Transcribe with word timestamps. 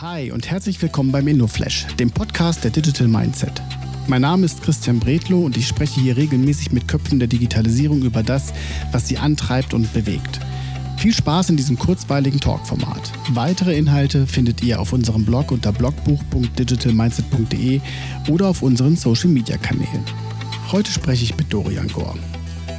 Hi 0.00 0.32
und 0.32 0.50
herzlich 0.50 0.82
willkommen 0.82 1.12
beim 1.12 1.28
InnoFlash, 1.28 1.86
dem 2.00 2.10
Podcast 2.10 2.64
der 2.64 2.72
Digital 2.72 3.06
Mindset. 3.06 3.62
Mein 4.08 4.22
Name 4.22 4.44
ist 4.44 4.60
Christian 4.60 4.98
Bredlow 4.98 5.44
und 5.44 5.56
ich 5.56 5.68
spreche 5.68 6.00
hier 6.00 6.16
regelmäßig 6.16 6.72
mit 6.72 6.88
Köpfen 6.88 7.20
der 7.20 7.28
Digitalisierung 7.28 8.02
über 8.02 8.24
das, 8.24 8.52
was 8.90 9.06
sie 9.06 9.18
antreibt 9.18 9.72
und 9.72 9.92
bewegt. 9.92 10.40
Viel 10.96 11.14
Spaß 11.14 11.50
in 11.50 11.56
diesem 11.56 11.78
kurzweiligen 11.78 12.40
Talkformat. 12.40 13.12
Weitere 13.34 13.78
Inhalte 13.78 14.26
findet 14.26 14.64
ihr 14.64 14.80
auf 14.80 14.92
unserem 14.92 15.24
Blog 15.24 15.52
unter 15.52 15.70
blogbuch.digitalmindset.de 15.70 17.80
oder 18.30 18.48
auf 18.48 18.62
unseren 18.62 18.96
Social 18.96 19.28
Media 19.28 19.58
Kanälen. 19.58 20.02
Heute 20.72 20.90
spreche 20.90 21.22
ich 21.22 21.36
mit 21.36 21.52
Dorian 21.52 21.86
Gore. 21.86 22.18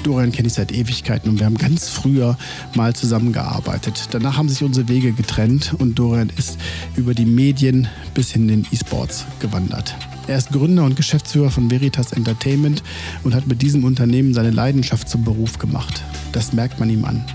Dorian 0.05 0.31
kenne 0.31 0.47
ich 0.47 0.53
seit 0.53 0.71
Ewigkeiten 0.71 1.29
und 1.29 1.39
wir 1.39 1.47
haben 1.47 1.57
ganz 1.57 1.89
früher 1.89 2.37
mal 2.75 2.93
zusammengearbeitet. 2.95 4.09
Danach 4.11 4.37
haben 4.37 4.49
sich 4.49 4.63
unsere 4.63 4.87
Wege 4.87 5.13
getrennt 5.13 5.73
und 5.79 5.97
Dorian 5.97 6.31
ist 6.37 6.59
über 6.95 7.15
die 7.15 7.25
Medien 7.25 7.87
bis 8.13 8.31
hin 8.31 8.43
in 8.43 8.63
den 8.63 8.67
E-Sports 8.71 9.25
gewandert. 9.39 9.95
Er 10.27 10.37
ist 10.37 10.51
Gründer 10.51 10.83
und 10.83 10.95
Geschäftsführer 10.95 11.49
von 11.49 11.71
Veritas 11.71 12.11
Entertainment 12.11 12.83
und 13.23 13.33
hat 13.33 13.47
mit 13.47 13.63
diesem 13.63 13.83
Unternehmen 13.83 14.35
seine 14.35 14.51
Leidenschaft 14.51 15.09
zum 15.09 15.23
Beruf 15.23 15.57
gemacht. 15.57 16.03
Das 16.33 16.53
merkt 16.53 16.79
man 16.79 16.91
ihm 16.91 17.03
an. 17.03 17.25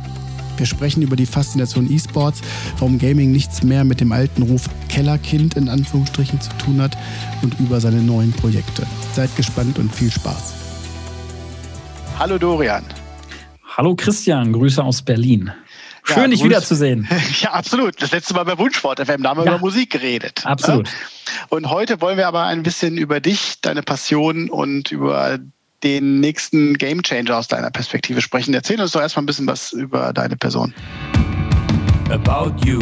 Wir 0.56 0.66
sprechen 0.66 1.02
über 1.02 1.16
die 1.16 1.26
Faszination 1.26 1.90
E-Sports, 1.90 2.40
warum 2.78 2.98
Gaming 2.98 3.32
nichts 3.32 3.64
mehr 3.64 3.82
mit 3.82 4.00
dem 4.00 4.12
alten 4.12 4.42
Ruf 4.42 4.68
Kellerkind 4.88 5.54
in 5.54 5.68
Anführungsstrichen 5.68 6.40
zu 6.40 6.50
tun 6.58 6.80
hat 6.80 6.96
und 7.42 7.58
über 7.58 7.80
seine 7.80 8.00
neuen 8.00 8.30
Projekte. 8.30 8.86
Seid 9.14 9.34
gespannt 9.36 9.78
und 9.78 9.92
viel 9.92 10.12
Spaß. 10.12 10.59
Hallo 12.20 12.36
Dorian. 12.36 12.84
Hallo 13.78 13.94
Christian, 13.96 14.52
Grüße 14.52 14.84
aus 14.84 15.00
Berlin. 15.00 15.50
Schön, 16.04 16.24
ja, 16.24 16.28
dich 16.28 16.44
wiederzusehen. 16.44 17.08
Ja, 17.40 17.52
absolut. 17.52 17.94
Das 18.02 18.12
letzte 18.12 18.34
Mal 18.34 18.44
bei 18.44 18.58
Wunschwort 18.58 19.00
FM, 19.00 19.22
da 19.22 19.30
haben 19.30 19.38
wir 19.38 19.46
ja, 19.46 19.52
über 19.52 19.60
Musik 19.60 19.88
geredet. 19.88 20.42
Ne? 20.44 20.50
Absolut. 20.50 20.90
Und 21.48 21.70
heute 21.70 21.98
wollen 22.02 22.18
wir 22.18 22.28
aber 22.28 22.44
ein 22.44 22.62
bisschen 22.62 22.98
über 22.98 23.20
dich, 23.20 23.62
deine 23.62 23.80
Passion 23.82 24.50
und 24.50 24.92
über 24.92 25.38
den 25.82 26.20
nächsten 26.20 26.74
Game 26.74 27.02
Changer 27.02 27.38
aus 27.38 27.48
deiner 27.48 27.70
Perspektive 27.70 28.20
sprechen. 28.20 28.52
Erzähl 28.52 28.78
uns 28.78 28.92
doch 28.92 29.00
erstmal 29.00 29.22
ein 29.22 29.26
bisschen 29.26 29.46
was 29.46 29.72
über 29.72 30.12
deine 30.12 30.36
Person. 30.36 30.74
About 32.10 32.52
You. 32.66 32.80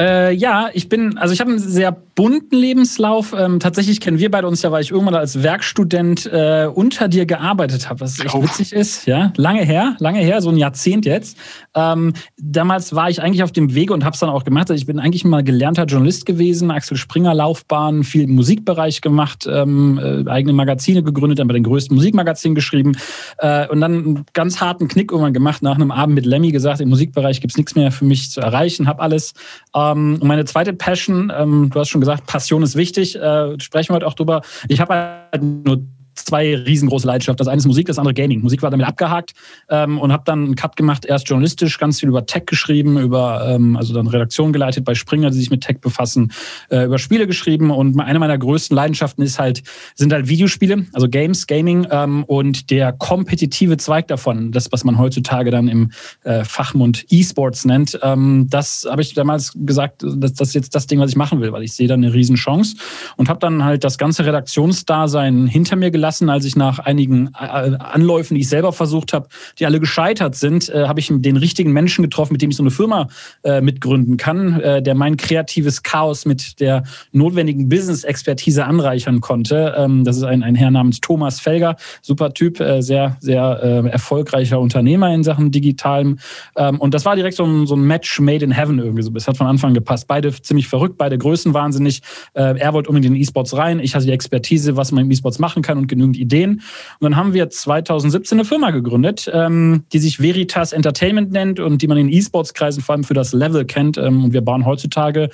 Äh, 0.00 0.34
ja, 0.34 0.68
ich 0.72 0.88
bin, 0.88 1.16
also 1.16 1.32
ich 1.32 1.40
habe 1.40 1.50
einen 1.50 1.60
sehr 1.60 1.92
bunten 2.14 2.56
Lebenslauf. 2.56 3.34
Ähm, 3.36 3.60
tatsächlich 3.60 4.00
kennen 4.00 4.18
wir 4.18 4.30
beide 4.30 4.46
uns 4.46 4.62
ja, 4.62 4.70
weil 4.70 4.82
ich 4.82 4.90
irgendwann 4.90 5.14
als 5.14 5.42
Werkstudent 5.42 6.26
äh, 6.26 6.68
unter 6.72 7.08
dir 7.08 7.26
gearbeitet 7.26 7.88
habe, 7.88 8.00
was 8.00 8.20
echt 8.20 8.34
oh. 8.34 8.42
witzig 8.42 8.72
ist. 8.72 9.06
Ja, 9.06 9.32
lange 9.36 9.62
her, 9.62 9.96
lange 9.98 10.20
her, 10.20 10.40
so 10.40 10.50
ein 10.50 10.56
Jahrzehnt 10.56 11.06
jetzt. 11.06 11.36
Ähm, 11.74 12.12
damals 12.36 12.94
war 12.94 13.10
ich 13.10 13.20
eigentlich 13.20 13.42
auf 13.42 13.52
dem 13.52 13.74
Wege 13.74 13.92
und 13.92 14.04
habe 14.04 14.14
es 14.14 14.20
dann 14.20 14.30
auch 14.30 14.44
gemacht. 14.44 14.70
Also 14.70 14.74
ich 14.74 14.86
bin 14.86 14.98
eigentlich 14.98 15.24
mal 15.24 15.42
gelernter 15.42 15.84
Journalist 15.84 16.26
gewesen, 16.26 16.70
Axel 16.70 16.96
Springer 16.96 17.34
Laufbahn, 17.34 18.04
viel 18.04 18.22
im 18.22 18.34
Musikbereich 18.34 19.00
gemacht, 19.00 19.48
ähm, 19.50 19.98
äh, 20.02 20.28
eigene 20.30 20.52
Magazine 20.52 21.02
gegründet, 21.02 21.38
dann 21.40 21.48
bei 21.48 21.54
den 21.54 21.64
größten 21.64 21.94
Musikmagazinen 21.94 22.54
geschrieben 22.54 22.96
äh, 23.38 23.66
und 23.68 23.80
dann 23.80 23.94
einen 23.94 24.26
ganz 24.32 24.60
harten 24.60 24.88
Knick 24.88 25.10
irgendwann 25.10 25.34
gemacht, 25.34 25.62
nach 25.62 25.74
einem 25.74 25.90
Abend 25.90 26.14
mit 26.14 26.26
Lemmy 26.26 26.52
gesagt, 26.52 26.80
im 26.80 26.88
Musikbereich 26.88 27.40
gibt's 27.40 27.56
nichts 27.56 27.74
mehr 27.74 27.90
für 27.90 28.04
mich 28.04 28.30
zu 28.30 28.40
erreichen, 28.40 28.86
habe 28.86 29.02
alles. 29.02 29.34
Ähm, 29.74 30.18
und 30.20 30.28
meine 30.28 30.44
zweite 30.44 30.72
Passion, 30.72 31.32
ähm, 31.36 31.70
du 31.70 31.80
hast 31.80 31.88
schon 31.88 32.03
gesagt, 32.04 32.26
Passion 32.26 32.62
ist 32.62 32.76
wichtig, 32.76 33.16
äh, 33.16 33.58
sprechen 33.60 33.90
wir 33.90 33.96
heute 33.96 34.06
auch 34.06 34.14
drüber. 34.14 34.42
Ich 34.68 34.80
habe 34.80 34.94
halt 34.94 35.42
nur 35.42 35.82
zwei 36.14 36.56
riesengroße 36.56 37.06
Leidenschaften. 37.06 37.38
Das 37.38 37.48
eine 37.48 37.58
ist 37.58 37.66
Musik, 37.66 37.86
das 37.86 37.98
andere 37.98 38.14
Gaming. 38.14 38.40
Musik 38.40 38.62
war 38.62 38.70
damit 38.70 38.86
abgehakt 38.86 39.32
ähm, 39.68 39.98
und 39.98 40.12
habe 40.12 40.22
dann 40.24 40.44
einen 40.44 40.54
Cut 40.54 40.76
gemacht, 40.76 41.04
erst 41.04 41.28
journalistisch, 41.28 41.78
ganz 41.78 42.00
viel 42.00 42.08
über 42.08 42.26
Tech 42.26 42.46
geschrieben, 42.46 42.98
über 42.98 43.46
ähm, 43.48 43.76
also 43.76 43.92
dann 43.94 44.06
Redaktion 44.06 44.52
geleitet 44.52 44.84
bei 44.84 44.94
Springer, 44.94 45.30
die 45.30 45.38
sich 45.38 45.50
mit 45.50 45.62
Tech 45.62 45.80
befassen, 45.80 46.32
äh, 46.70 46.84
über 46.84 46.98
Spiele 46.98 47.26
geschrieben 47.26 47.70
und 47.70 47.98
eine 48.00 48.18
meiner 48.18 48.38
größten 48.38 48.74
Leidenschaften 48.74 49.22
ist 49.22 49.38
halt 49.38 49.62
sind 49.94 50.12
halt 50.12 50.28
Videospiele, 50.28 50.86
also 50.92 51.08
Games, 51.08 51.46
Gaming 51.46 51.86
ähm, 51.90 52.24
und 52.24 52.70
der 52.70 52.92
kompetitive 52.92 53.76
Zweig 53.76 54.08
davon, 54.08 54.52
das 54.52 54.70
was 54.72 54.84
man 54.84 54.98
heutzutage 54.98 55.50
dann 55.50 55.68
im 55.68 55.90
äh, 56.22 56.44
Fachmund 56.44 57.04
E-Sports 57.10 57.64
nennt. 57.64 57.98
Ähm, 58.02 58.46
das 58.48 58.86
habe 58.88 59.02
ich 59.02 59.14
damals 59.14 59.52
gesagt, 59.54 60.02
dass 60.02 60.34
das 60.34 60.54
jetzt 60.54 60.74
das 60.74 60.86
Ding, 60.86 61.00
was 61.00 61.10
ich 61.10 61.16
machen 61.16 61.40
will, 61.40 61.52
weil 61.52 61.62
ich 61.62 61.72
sehe 61.72 61.88
da 61.88 61.94
eine 61.94 62.12
Riesenchance 62.12 62.76
und 63.16 63.28
habe 63.28 63.40
dann 63.40 63.64
halt 63.64 63.84
das 63.84 63.98
ganze 63.98 64.24
Redaktionsdasein 64.24 65.46
hinter 65.46 65.76
mir 65.76 65.90
gelassen 65.90 66.03
gelassen, 66.04 66.28
als 66.28 66.44
ich 66.44 66.54
nach 66.54 66.80
einigen 66.80 67.28
äh, 67.28 67.76
Anläufen, 67.78 68.34
die 68.34 68.42
ich 68.42 68.50
selber 68.50 68.74
versucht 68.74 69.14
habe, 69.14 69.28
die 69.58 69.64
alle 69.64 69.80
gescheitert 69.80 70.34
sind, 70.34 70.68
äh, 70.68 70.86
habe 70.86 71.00
ich 71.00 71.08
den 71.10 71.38
richtigen 71.38 71.72
Menschen 71.72 72.02
getroffen, 72.02 72.34
mit 72.34 72.42
dem 72.42 72.50
ich 72.50 72.56
so 72.56 72.62
eine 72.62 72.70
Firma 72.70 73.08
äh, 73.42 73.62
mitgründen 73.62 74.18
kann, 74.18 74.60
äh, 74.60 74.82
der 74.82 74.94
mein 74.94 75.16
kreatives 75.16 75.82
Chaos 75.82 76.26
mit 76.26 76.60
der 76.60 76.82
notwendigen 77.12 77.70
Business-Expertise 77.70 78.66
anreichern 78.66 79.22
konnte. 79.22 79.74
Ähm, 79.78 80.04
das 80.04 80.18
ist 80.18 80.24
ein, 80.24 80.42
ein 80.42 80.54
Herr 80.54 80.70
namens 80.70 81.00
Thomas 81.00 81.40
Felger, 81.40 81.76
super 82.02 82.34
Typ, 82.34 82.60
äh, 82.60 82.82
sehr, 82.82 83.16
sehr 83.20 83.60
äh, 83.62 83.88
erfolgreicher 83.88 84.60
Unternehmer 84.60 85.14
in 85.14 85.24
Sachen 85.24 85.52
Digitalem. 85.52 86.18
Ähm, 86.54 86.80
und 86.80 86.92
das 86.92 87.06
war 87.06 87.16
direkt 87.16 87.36
so 87.36 87.44
ein, 87.44 87.66
so 87.66 87.76
ein 87.76 87.82
Match 87.82 88.20
made 88.20 88.44
in 88.44 88.50
heaven 88.50 88.78
irgendwie 88.78 89.02
so. 89.02 89.08
Das 89.08 89.26
hat 89.26 89.38
von 89.38 89.46
Anfang 89.46 89.72
gepasst. 89.72 90.06
Beide 90.06 90.30
ziemlich 90.42 90.68
verrückt, 90.68 90.98
beide 90.98 91.16
Größen 91.16 91.54
wahnsinnig. 91.54 92.02
er 92.34 92.72
wollte 92.72 92.90
unbedingt 92.90 93.14
in 93.14 93.22
E-Sports 93.22 93.56
rein. 93.56 93.78
Ich 93.78 93.94
hatte 93.94 94.04
die 94.04 94.12
Expertise, 94.12 94.76
was 94.76 94.92
man 94.92 95.04
im 95.04 95.10
E-Sports 95.10 95.38
machen 95.38 95.62
kann 95.62 95.78
und 95.78 95.93
genügend 95.94 96.16
Ideen. 96.16 96.62
Und 96.98 97.00
dann 97.00 97.16
haben 97.16 97.34
wir 97.34 97.48
2017 97.48 98.38
eine 98.38 98.44
Firma 98.44 98.70
gegründet, 98.70 99.30
ähm, 99.32 99.84
die 99.92 99.98
sich 99.98 100.20
Veritas 100.20 100.72
Entertainment 100.72 101.32
nennt 101.32 101.60
und 101.60 101.82
die 101.82 101.88
man 101.88 101.98
in 101.98 102.12
E-Sports-Kreisen 102.12 102.82
vor 102.82 102.94
allem 102.94 103.04
für 103.04 103.14
das 103.14 103.32
Level 103.32 103.64
kennt. 103.64 103.96
Ähm, 103.98 104.24
und 104.24 104.32
wir 104.32 104.42
bauen 104.42 104.64
heutzutage 104.66 105.30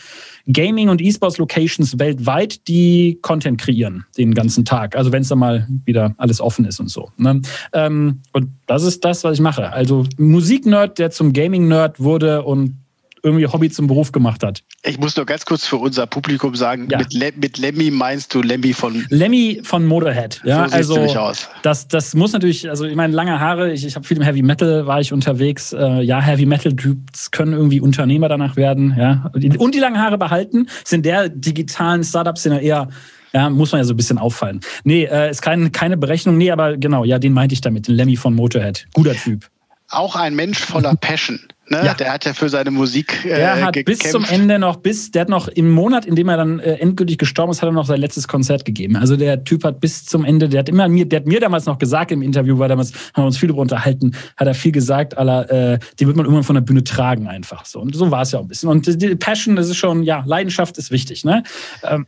Gaming- 0.47 0.89
und 0.89 1.01
E-Sports-Locations 1.01 1.99
weltweit, 1.99 2.67
die 2.69 3.19
Content 3.23 3.61
kreieren 3.61 4.05
den 4.17 4.35
ganzen 4.35 4.65
Tag. 4.65 4.97
Also 4.97 5.13
wenn 5.13 5.23
es 5.23 5.29
dann 5.29 5.39
mal 5.39 5.67
wieder 5.85 6.15
alles 6.19 6.41
offen 6.41 6.65
ist 6.65 6.81
und 6.81 6.89
so. 6.89 7.11
Ne? 7.17 7.41
Ähm, 7.73 8.21
und 8.33 8.49
das 8.67 8.83
ist 8.83 9.05
das, 9.05 9.25
was 9.25 9.35
ich 9.35 9.41
mache. 9.41 9.73
Also 9.73 10.07
Musik-Nerd, 10.19 10.99
der 10.99 11.11
zum 11.11 11.33
Gaming-Nerd 11.33 12.01
wurde 12.01 12.43
und 12.43 12.80
irgendwie 13.23 13.47
Hobby 13.47 13.71
zum 13.71 13.87
Beruf 13.87 14.13
gemacht 14.13 14.43
hat. 14.43 14.63
Ich 14.83 14.99
muss 14.99 15.17
nur 15.17 15.27
ganz 15.27 15.45
kurz 15.45 15.67
für 15.67 15.77
unser 15.77 16.07
Publikum 16.07 16.55
sagen, 16.55 16.89
ja. 16.91 16.99
mit, 16.99 17.13
Le 17.13 17.33
mit 17.37 17.59
Lemmy 17.59 17.91
meinst 17.91 18.35
du 18.35 18.43
Lemmy 18.43 18.73
von... 18.73 19.05
Lemmy 19.11 19.61
von 19.63 19.87
Motorhead. 19.87 20.41
Ja, 20.45 20.69
so 20.69 20.75
also 20.75 21.19
aus. 21.19 21.49
Das, 21.63 21.89
das 21.89 22.15
muss 22.15 22.33
natürlich, 22.33 22.69
also 22.69 22.85
ich 22.85 22.97
meine, 22.97 23.15
lange 23.15 23.39
Haare, 23.41 23.73
ich, 23.73 23.85
ich 23.85 23.95
habe 23.97 24.07
viel 24.07 24.17
im 24.17 24.23
Heavy 24.23 24.43
Metal, 24.43 24.87
war 24.87 25.01
ich 25.01 25.13
unterwegs. 25.13 25.73
Äh, 25.73 26.03
ja, 26.03 26.21
Heavy 26.21 26.47
Metal-Typs 26.47 27.31
können 27.31 27.53
irgendwie 27.53 27.81
Unternehmer 27.81 28.29
danach 28.29 28.57
werden. 28.57 28.95
Ja, 28.97 29.31
und 29.33 29.75
die 29.75 29.79
langen 29.79 29.99
Haare 29.99 30.19
behalten, 30.19 30.67
sind 30.85 31.05
der 31.05 31.29
digitalen 31.29 32.05
Startups 32.05 32.43
sind 32.43 32.53
ja 32.53 32.59
eher 32.59 32.89
ja, 33.33 33.49
muss 33.49 33.73
man 33.73 33.81
ja 33.81 33.85
so 33.85 33.95
ein 33.95 33.97
bisschen 33.97 34.19
auffallen. 34.19 34.61
Nee, 34.85 35.05
äh, 35.05 35.31
ist 35.31 35.43
kein, 35.43 35.71
keine 35.73 35.97
Berechnung. 35.97 36.37
Nee, 36.37 36.51
aber 36.51 36.77
genau, 36.77 37.05
ja, 37.05 37.19
den 37.19 37.33
meinte 37.33 37.53
ich 37.53 37.61
damit, 37.61 37.87
den 37.87 37.95
Lemmy 37.95 38.17
von 38.17 38.35
Motorhead. 38.35 38.87
Guter 38.93 39.15
Typ. 39.15 39.49
Auch 39.89 40.17
ein 40.17 40.35
Mensch 40.35 40.59
voller 40.59 40.95
Passion. 40.97 41.41
Ne? 41.71 41.83
Ja. 41.85 41.95
Der 41.95 42.13
hat 42.13 42.25
ja 42.25 42.35
für 42.35 42.49
seine 42.49 42.73
Musik. 42.73 43.25
Äh, 43.25 43.29
der 43.29 43.63
hat 43.63 43.75
gekämpft. 43.75 44.03
bis 44.03 44.11
zum 44.11 44.25
Ende 44.25 44.59
noch, 44.59 44.77
bis, 44.77 45.13
der 45.13 45.23
hat 45.23 45.29
noch 45.29 45.47
im 45.47 45.71
Monat, 45.71 46.05
in 46.05 46.17
dem 46.17 46.29
er 46.29 46.37
dann 46.37 46.59
äh, 46.59 46.75
endgültig 46.75 47.17
gestorben 47.17 47.53
ist, 47.53 47.63
hat 47.63 47.69
er 47.69 47.73
noch 47.73 47.87
sein 47.87 48.01
letztes 48.01 48.27
Konzert 48.27 48.65
gegeben. 48.65 48.97
Also 48.97 49.17
der 49.17 49.45
Typ 49.45 49.63
hat 49.63 49.81
bis 49.81 50.05
zum 50.05 50.25
Ende, 50.25 50.49
der 50.49 50.61
hat 50.61 50.69
immer 50.69 50.89
mir, 50.89 51.07
der 51.07 51.21
hat 51.21 51.27
mir 51.27 51.39
damals 51.39 51.67
noch 51.67 51.79
gesagt 51.79 52.11
im 52.11 52.23
Interview, 52.23 52.59
weil 52.59 52.69
damals 52.69 52.93
haben 53.15 53.23
wir 53.23 53.27
uns 53.27 53.39
viel 53.39 53.49
darüber 53.49 53.63
unterhalten, 53.63 54.17
hat 54.37 54.49
er 54.49 54.55
viel 54.55 54.73
gesagt, 54.73 55.17
aller, 55.17 55.49
äh, 55.75 55.79
die 56.01 56.09
wird 56.09 56.17
man 56.17 56.27
irgendwann 56.27 56.43
von 56.45 56.57
der 56.57 56.63
Bühne 56.63 56.83
tragen 56.83 57.29
einfach 57.29 57.65
so. 57.65 57.79
Und 57.79 57.95
so 57.95 58.11
war 58.11 58.23
es 58.23 58.33
ja 58.33 58.41
auch 58.41 58.43
ein 58.43 58.49
bisschen. 58.49 58.69
Und 58.69 59.01
die 59.01 59.15
Passion, 59.15 59.55
das 59.55 59.69
ist 59.69 59.77
schon, 59.77 60.03
ja, 60.03 60.25
Leidenschaft 60.27 60.77
ist 60.77 60.91
wichtig, 60.91 61.25
ne? 61.25 61.45
Ähm, 61.85 62.07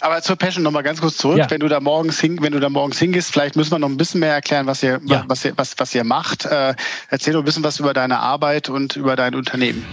aber 0.00 0.22
zur 0.22 0.36
Passion 0.36 0.62
nochmal 0.62 0.82
ganz 0.82 1.00
kurz 1.00 1.16
zurück. 1.16 1.38
Ja. 1.38 1.50
Wenn 1.50 1.60
du 1.60 1.68
da 1.68 1.80
morgens 1.80 2.20
hin, 2.20 2.38
wenn 2.40 2.52
du 2.52 2.60
da 2.60 2.68
morgens 2.68 2.98
hingehst, 2.98 3.32
vielleicht 3.32 3.56
müssen 3.56 3.72
wir 3.72 3.78
noch 3.78 3.88
ein 3.88 3.96
bisschen 3.96 4.20
mehr 4.20 4.32
erklären, 4.32 4.66
was 4.66 4.82
ihr, 4.82 5.00
ja. 5.04 5.24
was 5.26 5.44
ihr, 5.44 5.52
was, 5.56 5.74
was 5.78 5.94
ihr 5.94 6.04
macht. 6.04 6.46
Äh, 6.46 6.74
erzähl 7.08 7.34
doch 7.34 7.40
ein 7.40 7.44
bisschen 7.44 7.64
was 7.64 7.78
über 7.80 7.92
deine 7.92 8.18
Arbeit 8.18 8.68
und 8.68 8.96
über 8.96 9.16
dein 9.16 9.34
Unternehmen. 9.34 9.84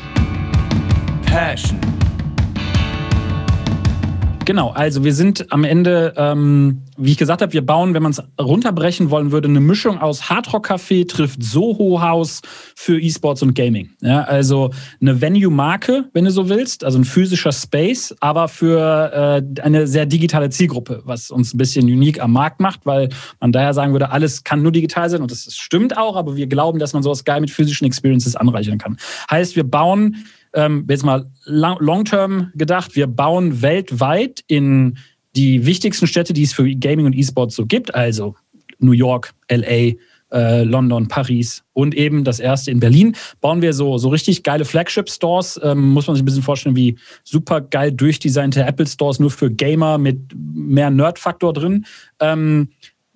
Passion. 1.25 1.79
Genau, 4.45 4.71
also 4.71 5.03
wir 5.03 5.13
sind 5.13 5.51
am 5.51 5.65
Ende, 5.65 6.13
ähm, 6.15 6.83
wie 6.97 7.11
ich 7.11 7.17
gesagt 7.17 7.41
habe, 7.41 7.53
wir 7.53 7.65
bauen, 7.65 7.93
wenn 7.93 8.03
man 8.03 8.11
es 8.11 8.21
runterbrechen 8.39 9.09
wollen 9.09 9.31
würde, 9.31 9.47
eine 9.47 9.59
Mischung 9.59 9.99
aus 9.99 10.29
Hardrock 10.29 10.69
Café 10.69 11.07
trifft 11.07 11.43
Soho 11.43 12.01
House 12.01 12.41
für 12.75 12.99
E-Sports 12.99 13.43
und 13.43 13.53
Gaming. 13.53 13.91
Ja, 14.01 14.23
also 14.23 14.71
eine 14.99 15.21
Venue-Marke, 15.21 16.09
wenn 16.13 16.25
du 16.25 16.31
so 16.31 16.49
willst, 16.49 16.83
also 16.83 16.97
ein 16.97 17.05
physischer 17.05 17.51
Space, 17.51 18.15
aber 18.19 18.47
für 18.47 19.43
äh, 19.57 19.61
eine 19.61 19.87
sehr 19.87 20.05
digitale 20.05 20.49
Zielgruppe, 20.49 21.01
was 21.05 21.29
uns 21.29 21.53
ein 21.53 21.57
bisschen 21.57 21.85
unique 21.85 22.21
am 22.21 22.33
Markt 22.33 22.59
macht, 22.59 22.85
weil 22.85 23.09
man 23.39 23.51
daher 23.51 23.73
sagen 23.73 23.93
würde, 23.93 24.09
alles 24.09 24.43
kann 24.43 24.61
nur 24.61 24.71
digital 24.71 25.09
sein 25.09 25.21
und 25.21 25.31
das 25.31 25.55
stimmt 25.55 25.97
auch, 25.97 26.15
aber 26.15 26.35
wir 26.35 26.47
glauben, 26.47 26.79
dass 26.79 26.93
man 26.93 27.03
sowas 27.03 27.23
geil 27.23 27.41
mit 27.41 27.51
physischen 27.51 27.85
Experiences 27.85 28.35
anreichern 28.35 28.77
kann. 28.79 28.97
Heißt, 29.29 29.55
wir 29.55 29.63
bauen 29.63 30.25
ähm, 30.53 30.85
jetzt 30.89 31.05
mal 31.05 31.29
long-term 31.45 32.51
gedacht, 32.55 32.95
wir 32.95 33.07
bauen 33.07 33.61
weltweit 33.61 34.43
in 34.47 34.97
die 35.37 35.65
wichtigsten 35.65 36.07
Städte, 36.07 36.33
die 36.33 36.43
es 36.43 36.53
für 36.53 36.67
Gaming 36.75 37.05
und 37.05 37.13
E-Sports 37.13 37.55
so 37.55 37.65
gibt, 37.65 37.93
also 37.93 38.35
New 38.79 38.91
York, 38.91 39.33
LA, 39.49 39.93
äh, 40.31 40.63
London, 40.63 41.07
Paris 41.07 41.63
und 41.73 41.95
eben 41.95 42.23
das 42.23 42.39
erste 42.39 42.71
in 42.71 42.79
Berlin. 42.79 43.15
Bauen 43.39 43.61
wir 43.61 43.73
so, 43.73 43.97
so 43.97 44.09
richtig 44.09 44.43
geile 44.43 44.65
Flagship-Stores. 44.65 45.59
Ähm, 45.63 45.89
muss 45.89 46.07
man 46.07 46.15
sich 46.15 46.23
ein 46.23 46.25
bisschen 46.25 46.43
vorstellen, 46.43 46.75
wie 46.75 46.97
super 47.23 47.61
geil 47.61 47.91
durchdesignte 47.91 48.63
Apple-Stores 48.63 49.19
nur 49.19 49.31
für 49.31 49.49
Gamer 49.49 49.97
mit 49.97 50.19
mehr 50.35 50.89
Nerd-Faktor 50.89 51.53
drin. 51.53 51.85
Ähm, 52.19 52.69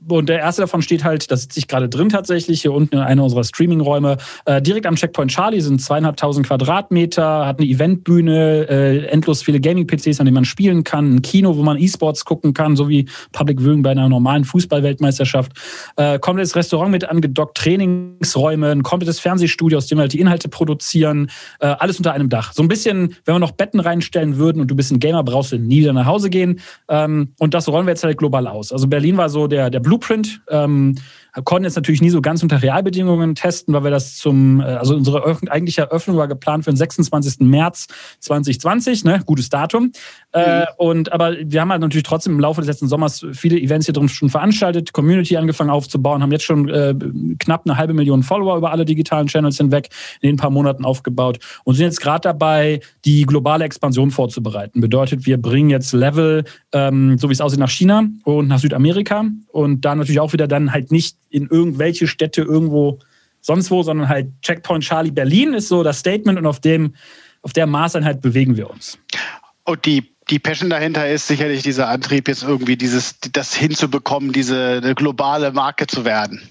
und 0.08 0.30
der 0.30 0.40
erste 0.40 0.64
davon 0.64 0.82
steht 0.82 1.04
halt, 1.04 1.30
da 1.32 1.38
sitze 1.38 1.60
ich 1.60 1.68
gerade 1.68 1.88
drin 1.88 2.10
tatsächlich, 2.10 2.62
hier 2.62 2.74
unten 2.74 2.96
in 2.96 3.02
einer 3.02 3.24
unserer 3.24 3.44
Streaming-Räume, 3.44 4.18
äh, 4.46 4.62
direkt 4.62 4.86
am 4.86 4.96
Checkpoint 4.96 5.32
Charlie, 5.32 5.62
sind 5.62 5.82
zweieinhalbtausend 5.82 6.48
Quadratmeter, 6.48 7.46
hat 7.46 7.60
eine 7.60 7.68
Eventbühne, 7.68 8.68
äh, 8.70 9.06
endlos 9.08 9.44
viele 9.44 9.60
Gaming-PCs, 9.60 10.20
an 10.20 10.26
denen 10.26 10.36
man 10.36 10.46
spielen 10.46 10.84
kann, 10.84 11.16
ein 11.16 11.22
Kino, 11.22 11.56
wo 11.56 11.64
man 11.64 11.78
E-Sports 11.78 12.26
gucken 12.26 12.54
kann, 12.54 12.76
so 12.76 12.90
wie 12.90 13.08
Public 13.32 13.62
Viewing 13.62 13.84
bei 13.84 13.92
einer 13.92 14.10
normalen 14.10 14.44
Fußball-Weltmeisterschaft, 14.44 15.52
äh, 15.98 16.18
komplettes 16.20 16.56
Restaurant 16.56 16.92
mit 16.92 17.06
angedockt, 17.06 17.58
Trainingsräume, 17.58 18.72
ein 18.72 18.84
komplettes 18.84 19.20
Fernsehstudio, 19.20 19.78
aus 19.78 19.88
dem 19.88 20.00
wir 20.00 20.04
halt 20.04 20.14
die 20.14 20.20
Inhalte 20.20 20.50
produzieren, 20.50 21.30
äh, 21.60 21.68
alles 21.68 21.98
unter 21.98 22.14
einem 22.14 22.30
Dach. 22.30 22.54
So 22.54 22.64
ein 22.64 22.68
bisschen, 22.68 23.16
wenn 23.26 23.36
wir 23.36 23.40
noch 23.40 23.52
Betten 23.52 23.80
reinstellen 23.80 24.38
würden 24.38 24.62
und 24.62 24.70
du 24.70 24.76
bist 24.76 24.92
ein 24.92 25.00
Gamer, 25.00 25.24
brauchst 25.24 25.52
du 25.52 25.58
nie 25.58 25.82
wieder 25.82 25.94
nach 25.94 26.08
Hause 26.08 26.30
gehen. 26.30 26.60
Ähm, 26.90 27.34
und 27.38 27.54
das 27.54 27.68
rollen 27.68 27.86
wir 27.86 27.92
jetzt 27.92 28.04
halt 28.04 28.18
global 28.18 28.48
aus. 28.48 28.72
Also 28.72 28.88
Berlin 28.88 29.18
war 29.18 29.30
so 29.30 29.48
der, 29.48 29.70
der 29.70 29.80
Blueprint. 29.92 30.42
Ähm, 30.48 30.96
konnten 31.44 31.64
jetzt 31.64 31.76
natürlich 31.76 32.02
nie 32.02 32.10
so 32.10 32.22
ganz 32.22 32.44
unter 32.44 32.62
Realbedingungen 32.62 33.36
testen, 33.36 33.74
weil 33.74 33.86
wir 33.86 33.92
das 33.92 34.18
zum, 34.18 34.60
äh, 34.60 34.64
also 34.64 34.96
unsere 34.96 35.38
eigentliche 35.50 35.82
Eröffnung 35.82 36.18
war 36.18 36.28
geplant 36.28 36.66
für 36.66 36.72
den 36.72 36.78
26. 36.78 37.40
März 37.42 37.88
2020, 38.20 39.06
ne, 39.06 39.22
gutes 39.26 39.50
Datum. 39.50 39.92
Äh, 40.34 40.62
mhm. 40.62 40.66
und 40.78 41.12
aber 41.12 41.36
wir 41.44 41.62
haben 41.62 41.72
halt 41.72 41.82
natürlich 41.82 42.04
trotzdem 42.04 42.34
im 42.34 42.40
Laufe 42.40 42.62
des 42.62 42.68
letzten 42.68 42.88
Sommers 42.88 43.26
viele 43.34 43.60
Events 43.60 43.86
hier 43.86 43.94
drin 43.94 44.10
schon 44.10 44.30
veranstaltet, 44.30 44.94
Community 44.94 45.38
angefangen 45.38 45.70
aufzubauen, 45.70 46.22
haben 46.22 46.32
jetzt 46.32 46.44
schon 46.46 46.70
äh, 46.70 46.94
knapp 47.40 47.64
eine 47.66 47.78
halbe 47.78 47.94
Million 47.94 48.24
Follower 48.24 48.58
über 48.58 48.72
alle 48.72 48.86
digitalen 48.86 49.28
Channels 49.28 49.58
hinweg 49.58 49.90
in 50.22 50.30
den 50.30 50.38
paar 50.38 50.50
Monaten 50.50 50.86
aufgebaut 50.86 51.40
und 51.64 51.76
sind 51.76 51.86
jetzt 51.86 52.02
gerade 52.02 52.22
dabei, 52.22 52.82
die 53.06 53.26
globale 53.26 53.64
Expansion 53.64 54.12
vorzubereiten. 54.12 54.82
Bedeutet, 54.82 55.26
wir 55.26 55.42
bringen 55.42 55.70
jetzt 55.70 55.94
Level, 55.94 56.44
ähm, 56.74 57.18
so 57.18 57.30
wie 57.30 57.34
es 57.34 57.42
aussieht, 57.42 57.60
nach 57.60 57.70
China 57.70 58.04
und 58.24 58.48
nach 58.48 58.60
Südamerika 58.60 59.26
und 59.52 59.82
da 59.86 59.96
natürlich 59.96 60.20
auch 60.20 60.34
wieder 60.34 60.48
dann 60.48 60.72
halt 60.72 60.92
nicht 60.92 61.21
in 61.32 61.48
irgendwelche 61.48 62.08
Städte 62.08 62.42
irgendwo 62.42 63.00
sonst 63.42 63.72
wo, 63.72 63.84
sondern 63.84 64.08
halt 64.08 64.28
Checkpoint 64.42 64.84
Charlie 64.84 65.12
Berlin 65.12 65.54
ist 65.54 65.68
so 65.68 65.84
das 65.84 66.00
Statement 66.00 66.38
und 66.38 66.46
auf 66.46 66.60
dem, 66.60 66.96
auf 67.42 67.54
der 67.54 67.66
Maßeinheit 67.66 68.22
bewegen 68.22 68.56
wir 68.56 68.70
uns. 68.70 69.00
Und 69.64 69.86
die, 69.86 70.12
die 70.30 70.40
Passion 70.40 70.70
dahinter 70.70 71.10
ist 71.10 71.28
sicherlich 71.28 71.64
dieser 71.64 71.88
Antrieb, 71.88 72.28
jetzt 72.28 72.44
irgendwie 72.44 72.78
dieses, 72.78 73.20
das 73.32 73.56
hinzubekommen, 73.56 74.32
diese 74.32 74.94
globale 74.96 75.52
Marke 75.52 75.88
zu 75.88 76.06
werden. 76.06 76.42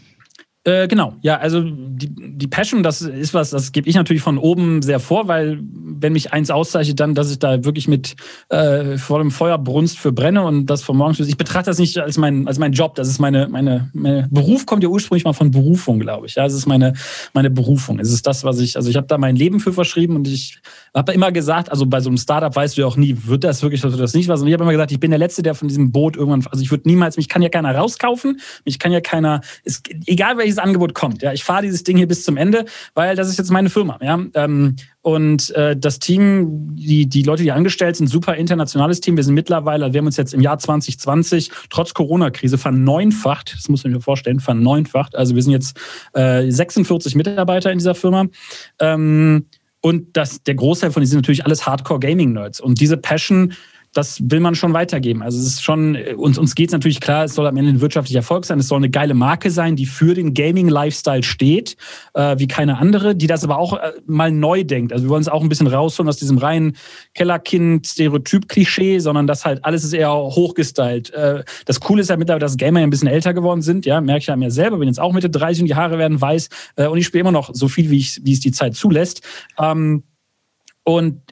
Äh, 0.65 0.89
genau, 0.89 1.15
ja, 1.23 1.39
also 1.39 1.62
die, 1.62 2.11
die 2.12 2.47
Passion, 2.47 2.83
das 2.83 3.01
ist 3.01 3.33
was, 3.33 3.49
das 3.49 3.73
gebe 3.73 3.89
ich 3.89 3.95
natürlich 3.95 4.21
von 4.21 4.37
oben 4.37 4.83
sehr 4.83 5.01
vor, 5.01 5.27
weil 5.27 5.59
wenn 5.62 6.12
mich 6.12 6.35
eins 6.35 6.51
auszeichnet, 6.51 7.01
dann, 7.01 7.15
dass 7.15 7.31
ich 7.31 7.39
da 7.39 7.65
wirklich 7.65 7.89
mit 7.89 8.15
äh, 8.51 8.99
vollem 8.99 9.31
Feuerbrunst 9.31 9.99
für 9.99 10.12
brenne 10.12 10.43
und 10.43 10.67
das 10.67 10.83
von 10.83 10.99
morgens 10.99 11.17
bis. 11.17 11.29
Ich 11.29 11.39
betrachte 11.39 11.71
das 11.71 11.79
nicht 11.79 11.97
als 11.99 12.19
mein, 12.19 12.47
als 12.47 12.59
mein 12.59 12.73
Job, 12.73 12.95
das 12.95 13.09
ist 13.09 13.19
meine, 13.19 13.49
meine, 13.49 13.89
meine 13.95 14.29
Beruf 14.31 14.67
kommt 14.67 14.83
ja 14.83 14.91
ursprünglich 14.91 15.25
mal 15.25 15.33
von 15.33 15.51
Berufung, 15.51 15.99
glaube 15.99 16.27
ich. 16.27 16.35
Ja, 16.35 16.45
das 16.45 16.53
ist 16.53 16.67
meine, 16.67 16.93
meine 17.33 17.49
Berufung. 17.49 17.99
Es 17.99 18.12
ist 18.12 18.27
das, 18.27 18.45
was 18.45 18.61
ich, 18.61 18.77
also 18.77 18.91
ich 18.91 18.97
habe 18.97 19.07
da 19.07 19.17
mein 19.17 19.37
Leben 19.37 19.61
für 19.61 19.73
verschrieben 19.73 20.17
und 20.17 20.29
ich 20.29 20.61
habe 20.95 21.12
immer 21.12 21.33
gesagt, 21.33 21.71
also 21.71 21.87
bei 21.87 22.01
so 22.01 22.11
einem 22.11 22.19
Startup 22.19 22.55
weißt 22.55 22.77
du 22.77 22.83
ja 22.83 22.87
auch 22.87 22.97
nie, 22.97 23.17
wird 23.25 23.45
das 23.45 23.62
wirklich, 23.62 23.83
wird 23.83 23.99
das 23.99 24.12
nicht 24.12 24.29
was. 24.29 24.43
Und 24.43 24.49
ich 24.49 24.53
habe 24.53 24.65
immer 24.65 24.73
gesagt, 24.73 24.93
ich 24.93 25.01
bin 25.01 25.11
der 25.11 25.19
Letzte, 25.19 25.43
der 25.43 25.55
von 25.55 25.69
diesem 25.69 25.91
Boot 25.91 26.17
irgendwann, 26.17 26.45
also 26.51 26.62
ich 26.62 26.71
würde 26.71 26.87
niemals, 26.87 27.17
mich 27.17 27.29
kann 27.29 27.41
ja 27.41 27.49
keiner 27.49 27.75
rauskaufen, 27.75 28.41
mich 28.67 28.79
kann 28.79 28.93
ja 28.93 29.01
keiner, 29.01 29.41
ist, 29.65 29.89
egal 30.07 30.37
welches 30.50 30.58
Angebot 30.58 30.94
kommt, 30.94 31.23
ja, 31.23 31.32
ich 31.32 31.44
fahre 31.44 31.62
dieses 31.62 31.85
Ding 31.85 31.97
hier 31.97 32.08
bis 32.08 32.25
zum 32.25 32.37
Ende, 32.37 32.64
weil 32.94 33.17
das 33.17 33.29
ist 33.29 33.38
jetzt 33.38 33.50
meine 33.50 33.70
Firma, 33.70 33.99
ja. 34.02 34.19
Ähm, 34.35 34.76
und 35.02 35.50
äh, 35.52 35.76
das 35.76 35.99
Team, 35.99 36.76
die, 36.76 37.06
die 37.06 37.23
Leute, 37.23 37.43
die 37.43 37.52
angestellt 37.52 37.97
sind, 37.97 38.08
super 38.08 38.35
internationales 38.35 39.00
Team. 39.00 39.17
Wir 39.17 39.25
sind 39.25 39.35
mittlerweile, 39.35 39.94
wir 39.94 39.99
haben 39.99 40.06
uns 40.06 40.19
jetzt 40.19 40.35
im 40.35 40.43
Jahr 40.43 40.58
2020 40.58 41.50
trotz 41.70 41.94
Corona-Krise 41.94 42.58
verneunfacht, 42.58 43.55
das 43.56 43.69
muss 43.70 43.82
man 43.85 43.94
sich 43.94 44.05
vorstellen, 44.05 44.41
verneunfacht. 44.41 45.17
Also 45.17 45.35
wir 45.35 45.43
sind 45.43 45.52
jetzt 45.52 45.79
äh, 46.12 46.50
46 46.50 47.14
Mitarbeiter 47.14 47.73
in 47.73 47.79
dieser 47.79 47.94
Firma. 47.94 48.26
Ähm, 48.79 49.47
und 49.81 50.14
das, 50.14 50.43
der 50.43 50.55
Großteil 50.56 50.91
von 50.91 51.00
denen 51.00 51.08
sind 51.08 51.19
natürlich 51.20 51.47
alles 51.47 51.67
Hardcore-Gaming-Nerds. 51.67 52.61
Und 52.61 52.81
diese 52.81 52.99
Passion 52.99 53.55
das 53.93 54.21
will 54.31 54.39
man 54.39 54.55
schon 54.55 54.73
weitergeben. 54.73 55.23
Also 55.23 55.39
es 55.39 55.47
ist 55.47 55.65
schon, 55.65 55.97
uns, 56.17 56.39
uns 56.39 56.55
geht 56.55 56.69
es 56.69 56.73
natürlich 56.73 57.01
klar, 57.01 57.25
es 57.25 57.35
soll 57.35 57.47
am 57.47 57.57
Ende 57.57 57.73
ein 57.73 57.81
wirtschaftlicher 57.81 58.21
Erfolg 58.21 58.45
sein, 58.45 58.61
es 58.61 58.69
soll 58.69 58.79
eine 58.79 58.91
geile 58.91 59.15
Marke 59.15 59.51
sein, 59.51 59.75
die 59.75 59.87
für 59.87 60.15
den 60.15 60.33
Gaming-Lifestyle 60.33 61.25
steht, 61.25 61.77
äh, 62.15 62.39
wie 62.39 62.47
keine 62.47 62.79
andere, 62.79 63.17
die 63.17 63.27
das 63.27 63.43
aber 63.43 63.59
auch 63.59 63.75
äh, 63.75 63.93
mal 64.07 64.31
neu 64.31 64.63
denkt. 64.63 64.93
Also 64.93 65.07
wir 65.07 65.11
wollen 65.11 65.23
es 65.23 65.29
auch 65.29 65.43
ein 65.43 65.49
bisschen 65.49 65.67
rausholen 65.67 66.09
aus 66.09 66.19
diesem 66.19 66.39
reinen 66.39 66.77
Kellerkind-Stereotyp-Klischee, 67.15 69.01
sondern 69.01 69.27
das 69.27 69.45
halt 69.45 69.65
alles 69.65 69.83
ist 69.83 69.93
eher 69.93 70.13
hochgestylt. 70.13 71.11
Äh, 71.11 71.43
das 71.65 71.81
Coole 71.81 72.03
ist 72.03 72.11
ja 72.11 72.17
mittlerweile, 72.17 72.41
dass 72.41 72.57
Gamer 72.57 72.81
ja 72.81 72.87
ein 72.87 72.91
bisschen 72.91 73.09
älter 73.09 73.35
geworden 73.35 73.63
sind, 73.63 73.87
ja, 73.87 74.01
merke 74.01 74.21
ich 74.21 74.31
an 74.31 74.39
mir 74.39 74.53
selber, 74.53 74.79
bin 74.79 74.87
jetzt 74.87 75.01
auch 75.01 75.13
Mitte 75.13 75.31
30 75.31 75.63
und 75.63 75.69
die 75.69 75.75
Haare 75.75 75.99
werden 75.99 76.21
weiß 76.21 76.49
äh, 76.77 76.87
und 76.87 76.99
ich 76.99 77.07
spiele 77.07 77.23
immer 77.23 77.33
noch 77.33 77.51
so 77.53 77.67
viel, 77.67 77.91
wie, 77.91 77.99
ich, 77.99 78.21
wie 78.23 78.33
es 78.33 78.41
die 78.41 78.53
Zeit 78.53 78.77
zulässt. 78.77 79.23
Ähm, 79.59 80.05
und 80.85 81.23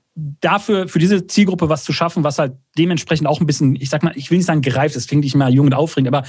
dafür, 0.41 0.89
für 0.89 0.99
diese 0.99 1.27
Zielgruppe 1.27 1.69
was 1.69 1.85
zu 1.85 1.93
schaffen, 1.93 2.25
was 2.25 2.39
halt 2.39 2.55
dementsprechend 2.77 3.29
auch 3.29 3.41
ein 3.41 3.47
bisschen, 3.47 3.77
ich 3.77 3.91
sag 3.91 4.03
mal, 4.03 4.13
ich 4.17 4.31
will 4.31 4.39
nicht 4.39 4.47
sagen 4.47 4.63
gereift 4.63 4.97
ist, 4.97 5.09
klingt 5.09 5.25
nicht 5.25 5.35
mehr 5.35 5.49
jung 5.49 5.67
und 5.67 5.75
aufregend, 5.75 6.15
aber 6.15 6.27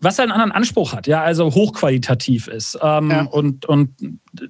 was 0.00 0.18
halt 0.18 0.30
einen 0.30 0.32
anderen 0.32 0.52
Anspruch 0.52 0.92
hat, 0.92 1.06
ja, 1.06 1.22
also 1.22 1.54
hochqualitativ 1.54 2.48
ist. 2.48 2.78
Ähm, 2.82 3.10
ja. 3.10 3.22
und, 3.22 3.66
und 3.66 3.90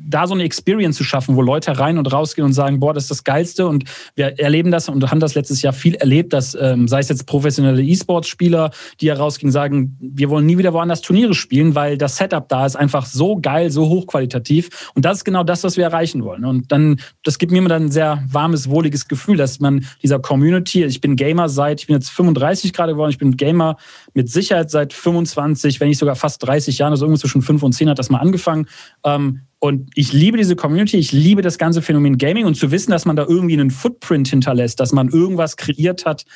da 0.01 0.27
so 0.27 0.35
eine 0.35 0.45
Experience 0.45 0.97
zu 0.97 1.05
schaffen, 1.05 1.37
wo 1.37 1.43
Leute 1.43 1.79
rein 1.79 1.99
und 1.99 2.13
rausgehen 2.13 2.45
und 2.45 2.53
sagen, 2.53 2.81
boah, 2.81 2.95
das 2.95 3.05
ist 3.05 3.11
das 3.11 3.25
Geilste 3.25 3.67
und 3.67 3.85
wir 4.15 4.39
erleben 4.39 4.71
das 4.71 4.89
und 4.89 5.09
haben 5.11 5.21
das 5.21 5.35
letztes 5.35 5.63
Jahr 5.63 5.73
viel 5.73 5.95
erlebt, 5.95 6.33
dass 6.33 6.57
ähm, 6.61 6.89
sei 6.89 7.01
es 7.01 7.09
jetzt 7.09 7.27
professionelle 7.27 7.83
E-Sports-Spieler, 7.83 8.71
die 9.01 9.09
herausgehen, 9.09 9.53
sagen, 9.53 9.97
wir 10.01 10.31
wollen 10.31 10.47
nie 10.47 10.59
wieder 10.59 10.73
woanders 10.73 11.01
Turniere 11.01 11.35
spielen, 11.35 11.75
weil 11.75 11.99
das 11.99 12.17
Setup 12.17 12.49
da 12.49 12.67
ist 12.67 12.77
einfach 12.77 13.07
so 13.07 13.37
geil, 13.37 13.71
so 13.71 13.89
hochqualitativ 13.89 14.91
und 14.95 15.05
das 15.05 15.19
ist 15.19 15.25
genau 15.25 15.45
das, 15.45 15.65
was 15.65 15.77
wir 15.77 15.85
erreichen 15.85 16.25
wollen. 16.25 16.45
Und 16.45 16.73
dann, 16.73 17.01
das 17.23 17.39
gibt 17.39 17.53
mir 17.53 17.59
immer 17.59 17.69
dann 17.69 17.87
ein 17.87 17.93
sehr 17.93 18.23
warmes, 18.29 18.69
wohliges 18.77 19.09
Gefühl, 19.09 19.37
dass 19.37 19.59
man 19.59 19.87
dieser 20.03 20.21
Community, 20.21 20.85
ich 20.85 21.01
bin 21.01 21.17
Gamer 21.17 21.49
seit, 21.49 21.81
ich 21.81 21.87
bin 21.87 21.97
jetzt 21.97 22.11
35 22.11 22.73
gerade 22.73 22.93
geworden, 22.93 23.11
ich 23.11 23.19
bin 23.19 23.37
Gamer 23.37 23.77
mit 24.15 24.31
Sicherheit 24.31 24.71
seit 24.71 24.93
25, 24.93 25.81
wenn 25.81 25.89
nicht 25.89 25.99
sogar 25.99 26.15
fast 26.15 26.47
30 26.47 26.79
Jahren, 26.79 26.93
also 26.93 27.07
irgendwo 27.07 27.21
zwischen 27.21 27.43
5 27.43 27.63
und 27.63 27.73
10 27.73 27.89
hat 27.89 27.99
das 27.99 28.11
mal 28.11 28.19
angefangen. 28.19 28.67
Ähm, 29.05 29.41
und 29.59 29.91
ich 29.95 30.13
liebe 30.13 30.37
diese 30.37 30.55
Community, 30.55 30.99
ich 30.99 31.13
liebe 31.13 31.41
das 31.41 31.57
ganze 31.57 31.81
Phänomen 31.81 32.19
Gaming 32.19 32.45
und 32.45 32.57
zu 32.57 32.71
wissen, 32.71 32.91
dass 32.91 33.07
man 33.07 33.17
da 33.17 33.25
irgendwie 33.27 33.55
einen 33.55 33.71
Footprint 33.71 34.29
hinterlässt, 34.29 34.79
dass 34.79 34.93
man 34.93 35.09
irgendwas 35.09 35.57
kreiert 35.57 36.05
hat, 36.05 36.27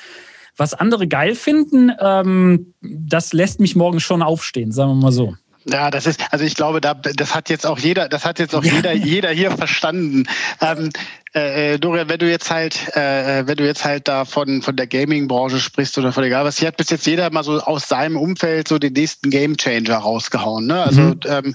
was 0.57 0.75
andere 0.75 1.07
geil 1.07 1.35
finden, 1.35 1.93
ähm, 2.01 2.75
das 2.81 3.33
lässt 3.33 3.61
mich 3.61 3.77
morgen 3.77 4.01
schon 4.01 4.23
aufstehen, 4.23 4.73
sagen 4.73 4.93
wir 4.93 4.97
mal 4.97 5.13
so. 5.13 5.37
Ja, 5.67 5.91
das 5.91 6.07
ist, 6.07 6.21
also 6.31 6.45
ich 6.45 6.55
glaube, 6.55 6.81
da, 6.81 6.95
das 6.95 7.35
hat 7.35 7.51
jetzt 7.51 7.67
auch 7.67 7.79
jeder, 7.79 8.09
das 8.09 8.25
hat 8.25 8.39
jetzt 8.39 8.55
auch 8.55 8.65
ja. 8.65 8.75
jeder, 8.75 8.93
jeder 8.93 9.31
hier 9.31 9.51
verstanden. 9.51 10.27
Ähm, 10.61 10.91
äh, 11.35 11.75
äh, 11.75 11.79
Dorian, 11.79 12.09
wenn 12.09 12.19
du 12.19 12.29
jetzt 12.31 12.51
halt, 12.51 12.97
äh, 12.97 13.41
äh, 13.41 13.47
wenn 13.47 13.57
du 13.57 13.67
jetzt 13.67 13.85
halt 13.85 14.09
da 14.09 14.25
von, 14.25 14.63
von 14.63 14.77
der 14.77 14.87
Gaming-Branche 14.87 15.61
sprichst 15.61 15.99
oder 15.99 16.13
von 16.13 16.25
egal 16.25 16.45
was, 16.45 16.59
hier 16.59 16.69
hat 16.69 16.77
bis 16.77 16.91
jetzt 16.91 17.07
jeder 17.07 17.31
mal 17.31 17.45
so 17.45 17.61
aus 17.61 17.89
seinem 17.89 18.17
Umfeld 18.17 18.69
so 18.69 18.79
den 18.79 18.95
nächsten 18.95 19.31
Game 19.31 19.57
Changer 19.57 19.99
rausgehauen. 19.99 20.67
Ne? 20.67 20.83
Also 20.83 21.03
mhm. 21.03 21.21
ähm, 21.27 21.55